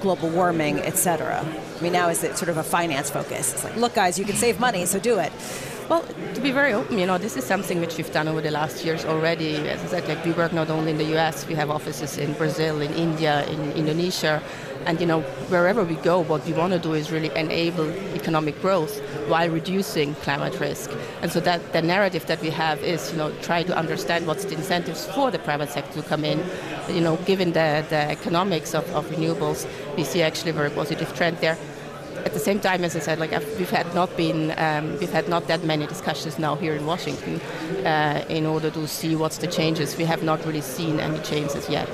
global 0.00 0.30
warming, 0.30 0.78
et 0.78 0.96
cetera? 0.96 1.44
I 1.44 1.82
mean, 1.82 1.92
now 1.92 2.08
is 2.08 2.24
it 2.24 2.38
sort 2.38 2.48
of 2.48 2.56
a 2.56 2.62
finance 2.62 3.10
focus? 3.10 3.52
It's 3.52 3.64
like, 3.64 3.76
look, 3.76 3.92
guys, 3.92 4.18
you 4.18 4.24
can 4.24 4.36
save 4.36 4.58
money, 4.58 4.86
so 4.86 4.98
do 4.98 5.18
it. 5.18 5.30
Well, 5.86 6.02
to 6.32 6.40
be 6.40 6.50
very 6.50 6.72
open, 6.72 6.98
you 6.98 7.04
know, 7.04 7.18
this 7.18 7.36
is 7.36 7.44
something 7.44 7.78
which 7.78 7.98
we've 7.98 8.10
done 8.10 8.26
over 8.26 8.40
the 8.40 8.50
last 8.50 8.86
years 8.86 9.04
already. 9.04 9.56
As 9.56 9.82
I 9.84 9.86
said, 9.86 10.08
like 10.08 10.24
we 10.24 10.32
work 10.32 10.54
not 10.54 10.70
only 10.70 10.92
in 10.92 10.96
the 10.96 11.04
U.S., 11.16 11.46
we 11.46 11.54
have 11.56 11.68
offices 11.68 12.16
in 12.16 12.32
Brazil, 12.32 12.80
in 12.80 12.90
India, 12.94 13.46
in 13.48 13.72
Indonesia, 13.72 14.42
and 14.86 14.98
you 14.98 15.06
know, 15.06 15.20
wherever 15.50 15.84
we 15.84 15.96
go, 15.96 16.20
what 16.20 16.46
we 16.46 16.54
want 16.54 16.72
to 16.72 16.78
do 16.78 16.94
is 16.94 17.12
really 17.12 17.30
enable 17.36 17.86
economic 18.14 18.58
growth 18.62 18.98
while 19.28 19.50
reducing 19.50 20.14
climate 20.16 20.58
risk. 20.58 20.90
And 21.20 21.30
so 21.30 21.40
that 21.40 21.74
the 21.74 21.82
narrative 21.82 22.24
that 22.26 22.40
we 22.40 22.48
have 22.48 22.82
is, 22.82 23.12
you 23.12 23.18
know, 23.18 23.30
try 23.42 23.62
to 23.62 23.76
understand 23.76 24.26
what's 24.26 24.46
the 24.46 24.54
incentives 24.54 25.04
for 25.06 25.30
the 25.30 25.38
private 25.38 25.68
sector 25.68 26.00
to 26.00 26.08
come 26.08 26.24
in. 26.24 26.42
You 26.88 27.02
know, 27.02 27.16
given 27.26 27.52
the, 27.52 27.84
the 27.90 28.10
economics 28.10 28.74
of, 28.74 28.88
of 28.94 29.04
renewables, 29.10 29.66
we 29.96 30.04
see 30.04 30.22
actually 30.22 30.50
a 30.50 30.54
very 30.54 30.70
positive 30.70 31.14
trend 31.14 31.38
there 31.38 31.58
at 32.24 32.32
the 32.32 32.40
same 32.40 32.60
time, 32.60 32.84
as 32.84 32.96
I 32.96 33.00
said, 33.00 33.18
like 33.18 33.30
we've 33.58 33.70
had 33.70 33.92
not 33.94 34.16
been, 34.16 34.54
um, 34.56 34.98
we've 34.98 35.12
had 35.12 35.28
not 35.28 35.46
that 35.48 35.64
many 35.64 35.86
discussions 35.86 36.38
now 36.38 36.56
here 36.56 36.74
in 36.74 36.86
Washington 36.86 37.40
uh, 37.86 38.24
in 38.28 38.46
order 38.46 38.70
to 38.70 38.86
see 38.88 39.14
what's 39.16 39.38
the 39.38 39.46
changes. 39.46 39.96
We 39.96 40.04
have 40.04 40.22
not 40.22 40.44
really 40.46 40.62
seen 40.62 41.00
any 41.00 41.18
changes 41.20 41.68
yet. 41.68 41.88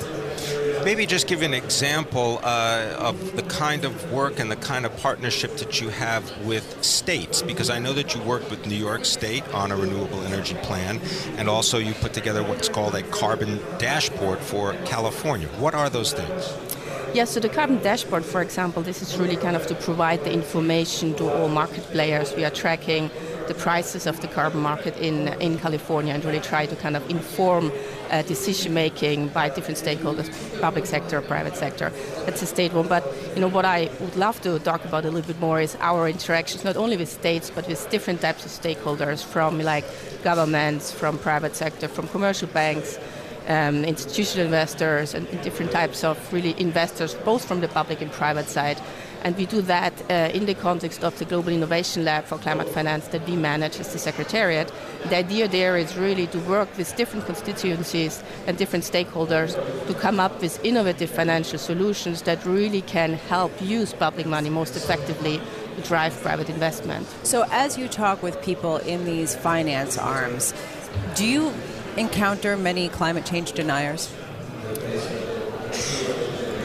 Maybe 0.83 1.05
just 1.05 1.27
give 1.27 1.43
an 1.43 1.53
example 1.53 2.41
uh, 2.43 2.97
of 2.99 3.37
the 3.37 3.43
kind 3.43 3.85
of 3.85 4.11
work 4.11 4.41
and 4.41 4.51
the 4.51 4.57
kind 4.57 4.87
of 4.87 4.97
partnership 4.97 5.59
that 5.59 5.79
you 5.79 5.91
have 5.91 6.25
with 6.47 6.83
states, 6.83 7.43
because 7.43 7.69
I 7.69 7.79
know 7.79 7.93
that 7.93 8.15
you 8.15 8.23
work 8.23 8.49
with 8.51 8.67
New 8.67 8.77
York 8.77 9.05
State 9.05 9.47
on 9.53 9.73
a 9.73 9.77
renewable 9.77 10.23
energy 10.23 10.55
plan, 10.63 10.99
and 11.37 11.51
also 11.51 11.77
you 11.77 11.93
put 11.93 12.15
together 12.15 12.43
what's 12.43 12.71
called 12.71 12.95
a 12.95 13.03
carbon 13.03 13.61
dashboard 13.77 14.39
for 14.39 14.73
California. 14.87 15.49
What 15.59 15.75
are 15.75 15.91
those 15.91 16.15
things? 16.15 16.70
Yes, 17.13 17.31
so 17.31 17.41
the 17.41 17.49
carbon 17.49 17.83
dashboard, 17.83 18.25
for 18.25 18.41
example, 18.41 18.83
this 18.83 19.03
is 19.03 19.19
really 19.19 19.37
kind 19.37 19.57
of 19.57 19.67
to 19.67 19.75
provide 19.75 20.23
the 20.23 20.33
information 20.33 21.13
to 21.15 21.29
all 21.29 21.49
market 21.49 21.83
players. 21.91 22.37
We 22.37 22.45
are 22.45 22.51
tracking 22.51 23.11
the 23.49 23.55
prices 23.55 24.07
of 24.07 24.21
the 24.21 24.29
carbon 24.29 24.61
market 24.61 24.97
in, 24.97 25.27
in 25.41 25.59
California 25.59 26.15
and 26.15 26.25
really 26.25 26.39
try 26.39 26.67
to 26.67 26.77
kind 26.77 26.97
of 26.97 27.11
inform 27.11 27.73
uh, 28.11 28.23
decision 28.23 28.73
making 28.75 29.27
by 29.31 29.49
different 29.49 29.77
stakeholders, 29.77 30.31
public 30.61 30.87
sector, 30.87 31.21
private 31.21 31.57
sector. 31.57 31.91
That's 32.27 32.43
a 32.43 32.47
state 32.47 32.73
one. 32.73 32.87
But 32.87 33.05
you 33.35 33.41
know 33.41 33.49
what 33.49 33.65
I 33.65 33.91
would 33.99 34.15
love 34.15 34.41
to 34.43 34.61
talk 34.61 34.85
about 34.85 35.05
a 35.05 35.11
little 35.11 35.27
bit 35.27 35.41
more 35.41 35.61
is 35.61 35.77
our 35.81 36.09
interactions, 36.09 36.63
not 36.63 36.77
only 36.77 36.97
with 36.97 37.09
states 37.09 37.51
but 37.53 37.67
with 37.67 37.91
different 37.91 38.21
types 38.21 38.45
of 38.45 38.53
stakeholders, 38.53 39.25
from 39.25 39.59
like 39.59 39.85
governments, 40.23 40.93
from 40.93 41.19
private 41.19 41.57
sector, 41.57 41.89
from 41.89 42.07
commercial 42.07 42.47
banks 42.47 43.01
um, 43.49 43.85
institutional 43.85 44.47
investors 44.47 45.15
and 45.15 45.27
different 45.43 45.73
types 45.73 46.05
of 46.05 46.33
really 46.33 46.55
investors, 46.61 47.15
both 47.15 47.45
from 47.45 47.61
the 47.61 47.69
public 47.69 48.01
and 48.01 48.11
private 48.13 48.47
side. 48.47 48.81
And 49.23 49.37
we 49.37 49.45
do 49.45 49.61
that 49.63 49.93
uh, 50.11 50.31
in 50.33 50.47
the 50.47 50.55
context 50.55 51.05
of 51.05 51.19
the 51.19 51.27
Global 51.27 51.53
Innovation 51.53 52.05
Lab 52.05 52.25
for 52.25 52.39
Climate 52.39 52.69
Finance 52.71 53.09
that 53.09 53.29
we 53.29 53.37
manage 53.37 53.79
as 53.79 53.93
the 53.93 53.99
Secretariat. 53.99 54.73
The 55.09 55.17
idea 55.17 55.47
there 55.47 55.77
is 55.77 55.97
really 55.97 56.27
to 56.29 56.39
work 56.41 56.75
with 56.79 56.97
different 56.97 57.27
constituencies 57.27 58.23
and 58.47 58.57
different 58.57 58.85
stakeholders 58.85 59.55
to 59.87 59.95
come 59.95 60.21
up 60.21 60.41
with 60.41 60.65
innovative 60.65 61.11
financial 61.11 61.59
solutions 61.59 62.23
that 62.23 62.45
really 62.47 62.81
can 62.83 63.15
help 63.15 63.53
use 63.61 63.93
public 63.93 64.27
money 64.27 64.49
most 64.49 64.75
effectively 64.75 65.39
to 65.77 65.83
drive 65.83 66.19
private 66.23 66.49
investment. 66.49 67.07
So, 67.23 67.45
as 67.51 67.77
you 67.77 67.89
talk 67.89 68.23
with 68.23 68.41
people 68.43 68.79
in 68.79 69.05
these 69.05 69.35
finance 69.35 69.99
arms, 69.99 70.55
do 71.15 71.27
you 71.27 71.53
encounter 72.01 72.57
many 72.57 72.89
climate 72.89 73.25
change 73.27 73.53
deniers? 73.53 74.11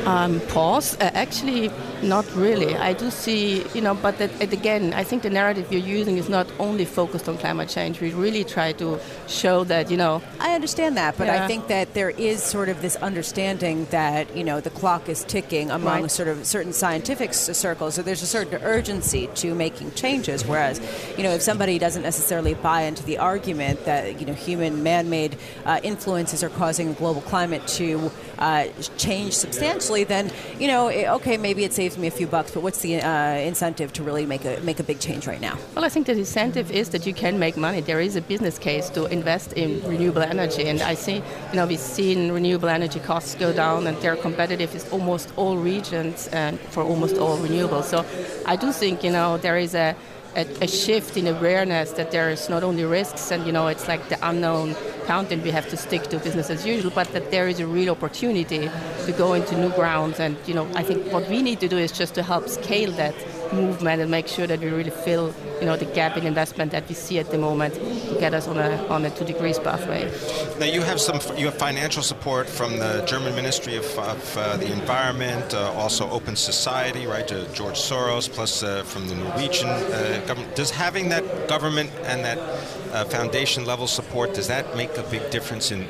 Um, 0.06 0.40
pause. 0.48 0.96
Uh, 0.96 1.12
actually, 1.14 1.70
not 2.04 2.26
really. 2.36 2.76
I 2.76 2.94
do 2.94 3.10
see, 3.10 3.66
you 3.74 3.82
know, 3.82 3.96
but 3.96 4.18
that, 4.18 4.42
again, 4.42 4.94
I 4.94 5.04
think 5.04 5.24
the 5.24 5.30
narrative 5.30 5.72
you're 5.72 5.82
using 5.82 6.18
is 6.18 6.30
not 6.30 6.48
only 6.60 6.86
focused 6.86 7.28
on 7.28 7.38
climate 7.38 7.70
change. 7.70 8.02
We 8.02 8.12
really 8.14 8.44
try 8.44 8.74
to 8.74 9.00
show 9.28 9.64
that, 9.66 9.90
you 9.92 9.98
know. 9.98 10.22
I 10.40 10.54
understand 10.54 10.98
that, 10.98 11.18
but 11.18 11.28
yeah. 11.28 11.44
I 11.44 11.48
think 11.48 11.68
that 11.68 11.94
there 11.94 12.10
is 12.10 12.44
sort 12.44 12.70
of 12.70 12.82
this 12.82 12.96
understanding 12.98 13.86
that, 13.92 14.36
you 14.36 14.44
know, 14.44 14.60
the 14.60 14.70
clock 14.70 15.10
is 15.10 15.24
ticking 15.24 15.72
among 15.72 16.02
right. 16.04 16.12
sort 16.12 16.28
of 16.28 16.46
certain 16.46 16.74
scientific 16.74 17.34
circles. 17.34 17.96
So 17.96 18.02
there's 18.02 18.22
a 18.22 18.28
certain 18.28 18.62
urgency 18.64 19.28
to 19.36 19.56
making 19.56 19.92
changes. 19.92 20.46
Whereas, 20.46 20.80
you 21.18 21.24
know, 21.24 21.32
if 21.32 21.42
somebody 21.42 21.80
doesn't 21.80 22.04
necessarily 22.04 22.54
buy 22.54 22.82
into 22.82 23.04
the 23.04 23.18
argument 23.18 23.86
that, 23.86 24.20
you 24.20 24.26
know, 24.26 24.34
human 24.34 24.84
man 24.84 25.10
made 25.10 25.38
uh, 25.66 25.80
influences 25.84 26.44
are 26.44 26.50
causing 26.50 26.94
global 26.94 27.22
climate 27.22 27.66
to 27.68 28.12
uh, 28.40 28.68
change 28.98 29.34
substantially, 29.34 30.04
then, 30.04 30.32
you 30.60 30.68
know, 30.68 30.90
okay, 30.90 31.38
maybe 31.38 31.64
it 31.64 31.74
saves 31.74 31.98
me 31.98 32.08
a 32.08 32.12
few 32.12 32.28
bucks, 32.28 32.52
but 32.52 32.64
what's 32.64 32.82
the 32.82 33.02
uh, 33.02 33.36
incentive 33.36 33.94
to 33.94 34.04
really 34.04 34.26
make 34.26 34.46
a 34.46 34.60
make 34.62 34.80
a 34.80 34.84
big 34.84 35.00
change 35.00 35.28
right 35.28 35.42
now? 35.42 35.58
Well, 35.76 35.86
I 35.86 35.90
think 35.90 36.08
the 36.08 36.14
incentive 36.14 36.72
is 36.72 36.90
that 36.90 37.06
you 37.06 37.14
can 37.14 37.40
make 37.40 37.58
money. 37.58 37.82
There 37.82 38.00
is 38.00 38.16
a 38.16 38.22
business 38.22 38.58
case 38.58 38.90
to 38.92 39.06
invest 39.06 39.54
in 39.54 39.82
renewable 39.88 40.22
energy, 40.22 40.68
and 40.68 40.82
I 40.82 40.96
see, 40.96 41.16
you 41.16 41.56
know, 41.56 41.66
we've 41.66 41.80
seen 41.80 42.32
renewable 42.32 42.70
energy 42.70 43.00
costs 43.00 43.36
go 43.36 43.54
down, 43.54 43.88
and 43.88 43.98
they're 43.98 44.16
competitive 44.16 44.76
in 44.76 44.82
almost 44.92 45.32
all 45.36 45.58
regions 45.58 46.28
and 46.28 46.60
for 46.60 46.84
almost 46.84 47.18
all 47.18 47.38
renewables. 47.38 47.86
So, 47.86 48.06
I 48.46 48.56
do 48.56 48.72
think, 48.72 49.04
you 49.04 49.12
know, 49.12 49.38
there 49.38 49.58
is 49.58 49.76
a 49.76 49.96
a, 50.36 50.46
a, 50.62 50.68
shift 50.68 51.18
in 51.18 51.28
awareness 51.28 51.92
that 51.92 52.12
there 52.12 52.30
is 52.30 52.50
not 52.50 52.64
only 52.64 52.84
risks 52.84 53.32
and 53.32 53.46
you 53.46 53.52
know 53.52 53.68
it's 53.68 53.88
like 53.88 54.10
the 54.10 54.18
unknown 54.28 54.76
content 55.06 55.44
we 55.44 55.52
have 55.52 55.70
to 55.70 55.78
stick 55.78 56.04
to 56.04 56.20
business 56.20 56.50
as 56.50 56.66
usual, 56.66 56.92
but 56.94 57.08
that 57.14 57.32
there 57.32 57.48
is 57.48 57.60
a 57.60 57.68
real 57.68 57.92
opportunity 57.92 58.70
to 59.06 59.12
go 59.18 59.34
into 59.34 59.58
new 59.58 59.70
grounds. 59.70 60.20
And 60.20 60.38
you 60.46 60.54
know, 60.54 60.68
I 60.76 60.84
think 60.84 61.12
what 61.12 61.30
we 61.30 61.42
need 61.42 61.60
to 61.62 61.68
do 61.68 61.78
is 61.78 61.92
just 61.92 62.16
to 62.16 62.24
help 62.24 62.50
scale 62.50 62.92
that 62.94 63.16
movement 63.54 64.02
and 64.02 64.12
make 64.12 64.28
sure 64.28 64.48
that 64.48 64.60
we 64.60 64.68
really 64.68 64.90
fill 64.90 65.34
you 65.60 65.66
know 65.66 65.76
the 65.76 65.86
gap 65.86 66.18
in 66.18 66.26
investment 66.26 66.72
that 66.72 66.88
we 66.88 66.96
see 66.96 67.20
at 67.20 67.32
the 67.32 67.38
moment 67.38 67.74
to 67.74 68.18
get 68.20 68.34
us 68.34 68.48
on 68.48 68.58
a 68.58 68.88
on 68.88 69.06
a 69.06 69.10
two 69.10 69.26
degrees 69.26 69.60
pathway. 69.60 70.12
Now 70.60 70.66
you 70.66 70.82
have 70.82 71.00
some 71.00 71.20
you 71.38 71.46
have 71.46 71.58
financial 71.58 72.04
support 72.04 72.48
from 72.48 72.78
the 72.78 73.04
German 73.08 73.36
Ministry 73.36 73.76
of, 73.78 73.86
of 74.00 74.38
uh, 74.38 74.58
the 74.58 74.72
Environment, 74.72 75.54
uh, 75.54 75.72
also 75.74 76.10
Open 76.10 76.36
Society, 76.36 77.08
right? 77.08 77.28
To 77.28 77.48
George 77.54 77.80
Soros, 77.80 78.30
plus 78.30 78.64
uh, 78.64 78.84
from 78.84 79.08
the 79.08 79.16
Norwegian 79.16 79.70
uh, 79.70 80.24
government. 80.28 80.56
Does 80.56 80.72
having 80.72 81.10
that 81.10 81.48
government 81.48 81.92
and 82.04 82.24
that 82.24 82.38
uh, 82.38 83.06
foundation 83.06 83.66
level 83.66 83.88
support 83.88 84.34
does 84.34 84.48
that 84.48 84.76
make 84.76 84.98
a 84.98 85.04
big 85.04 85.30
difference 85.32 85.72
in 85.72 85.88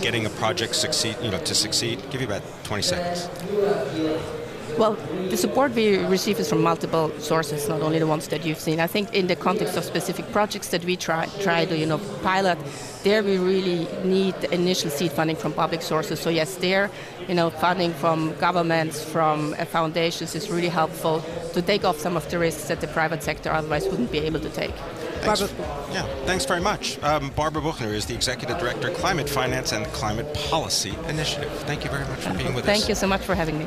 getting 0.00 0.26
a 0.26 0.30
project 0.30 0.74
succeed? 0.74 1.16
You 1.22 1.30
know, 1.30 1.38
to 1.38 1.54
succeed. 1.54 2.02
Give 2.10 2.20
you 2.20 2.26
about 2.26 2.42
20 2.64 2.82
seconds. 2.82 3.28
Well, 4.78 4.96
the 5.32 5.38
support 5.38 5.72
we 5.72 5.96
receive 5.96 6.38
is 6.38 6.50
from 6.50 6.60
multiple 6.60 7.10
sources, 7.18 7.66
not 7.66 7.80
only 7.80 7.98
the 7.98 8.06
ones 8.06 8.28
that 8.28 8.44
you've 8.44 8.60
seen. 8.60 8.78
I 8.78 8.86
think 8.86 9.14
in 9.14 9.28
the 9.28 9.34
context 9.34 9.78
of 9.78 9.84
specific 9.84 10.30
projects 10.30 10.68
that 10.68 10.84
we 10.84 10.94
try 10.94 11.24
try 11.40 11.64
to 11.64 11.74
you 11.74 11.86
know 11.86 11.98
pilot, 12.22 12.58
there 13.02 13.22
we 13.24 13.38
really 13.38 13.88
need 14.04 14.34
the 14.42 14.52
initial 14.52 14.90
seed 14.90 15.10
funding 15.10 15.36
from 15.36 15.54
public 15.54 15.80
sources. 15.80 16.20
So 16.20 16.28
yes, 16.28 16.56
there, 16.56 16.90
you 17.28 17.34
know, 17.34 17.48
funding 17.48 17.94
from 17.94 18.34
governments, 18.40 19.02
from 19.02 19.54
uh, 19.54 19.64
foundations 19.64 20.34
is 20.34 20.50
really 20.50 20.68
helpful 20.68 21.24
to 21.54 21.62
take 21.62 21.82
off 21.82 21.98
some 21.98 22.14
of 22.14 22.30
the 22.30 22.38
risks 22.38 22.68
that 22.68 22.82
the 22.82 22.88
private 22.88 23.22
sector 23.22 23.50
otherwise 23.50 23.88
wouldn't 23.88 24.12
be 24.12 24.18
able 24.18 24.40
to 24.40 24.50
take. 24.50 24.74
Thanks, 25.24 25.40
yeah, 25.92 26.04
thanks 26.26 26.44
very 26.44 26.60
much. 26.60 27.02
Um, 27.02 27.30
Barbara 27.30 27.62
Buchner 27.62 27.94
is 27.94 28.04
the 28.04 28.14
Executive 28.14 28.58
Director, 28.58 28.90
Climate 28.90 29.30
Finance 29.30 29.72
and 29.72 29.86
Climate 29.94 30.28
Policy 30.50 30.94
Initiative. 31.08 31.50
Thank 31.60 31.84
you 31.84 31.90
very 31.90 32.06
much 32.06 32.20
for 32.20 32.34
being 32.34 32.52
with 32.52 32.66
Thank 32.66 32.82
us. 32.82 32.82
Thank 32.82 32.88
you 32.90 32.96
so 32.96 33.06
much 33.06 33.22
for 33.22 33.34
having 33.34 33.58
me. 33.58 33.66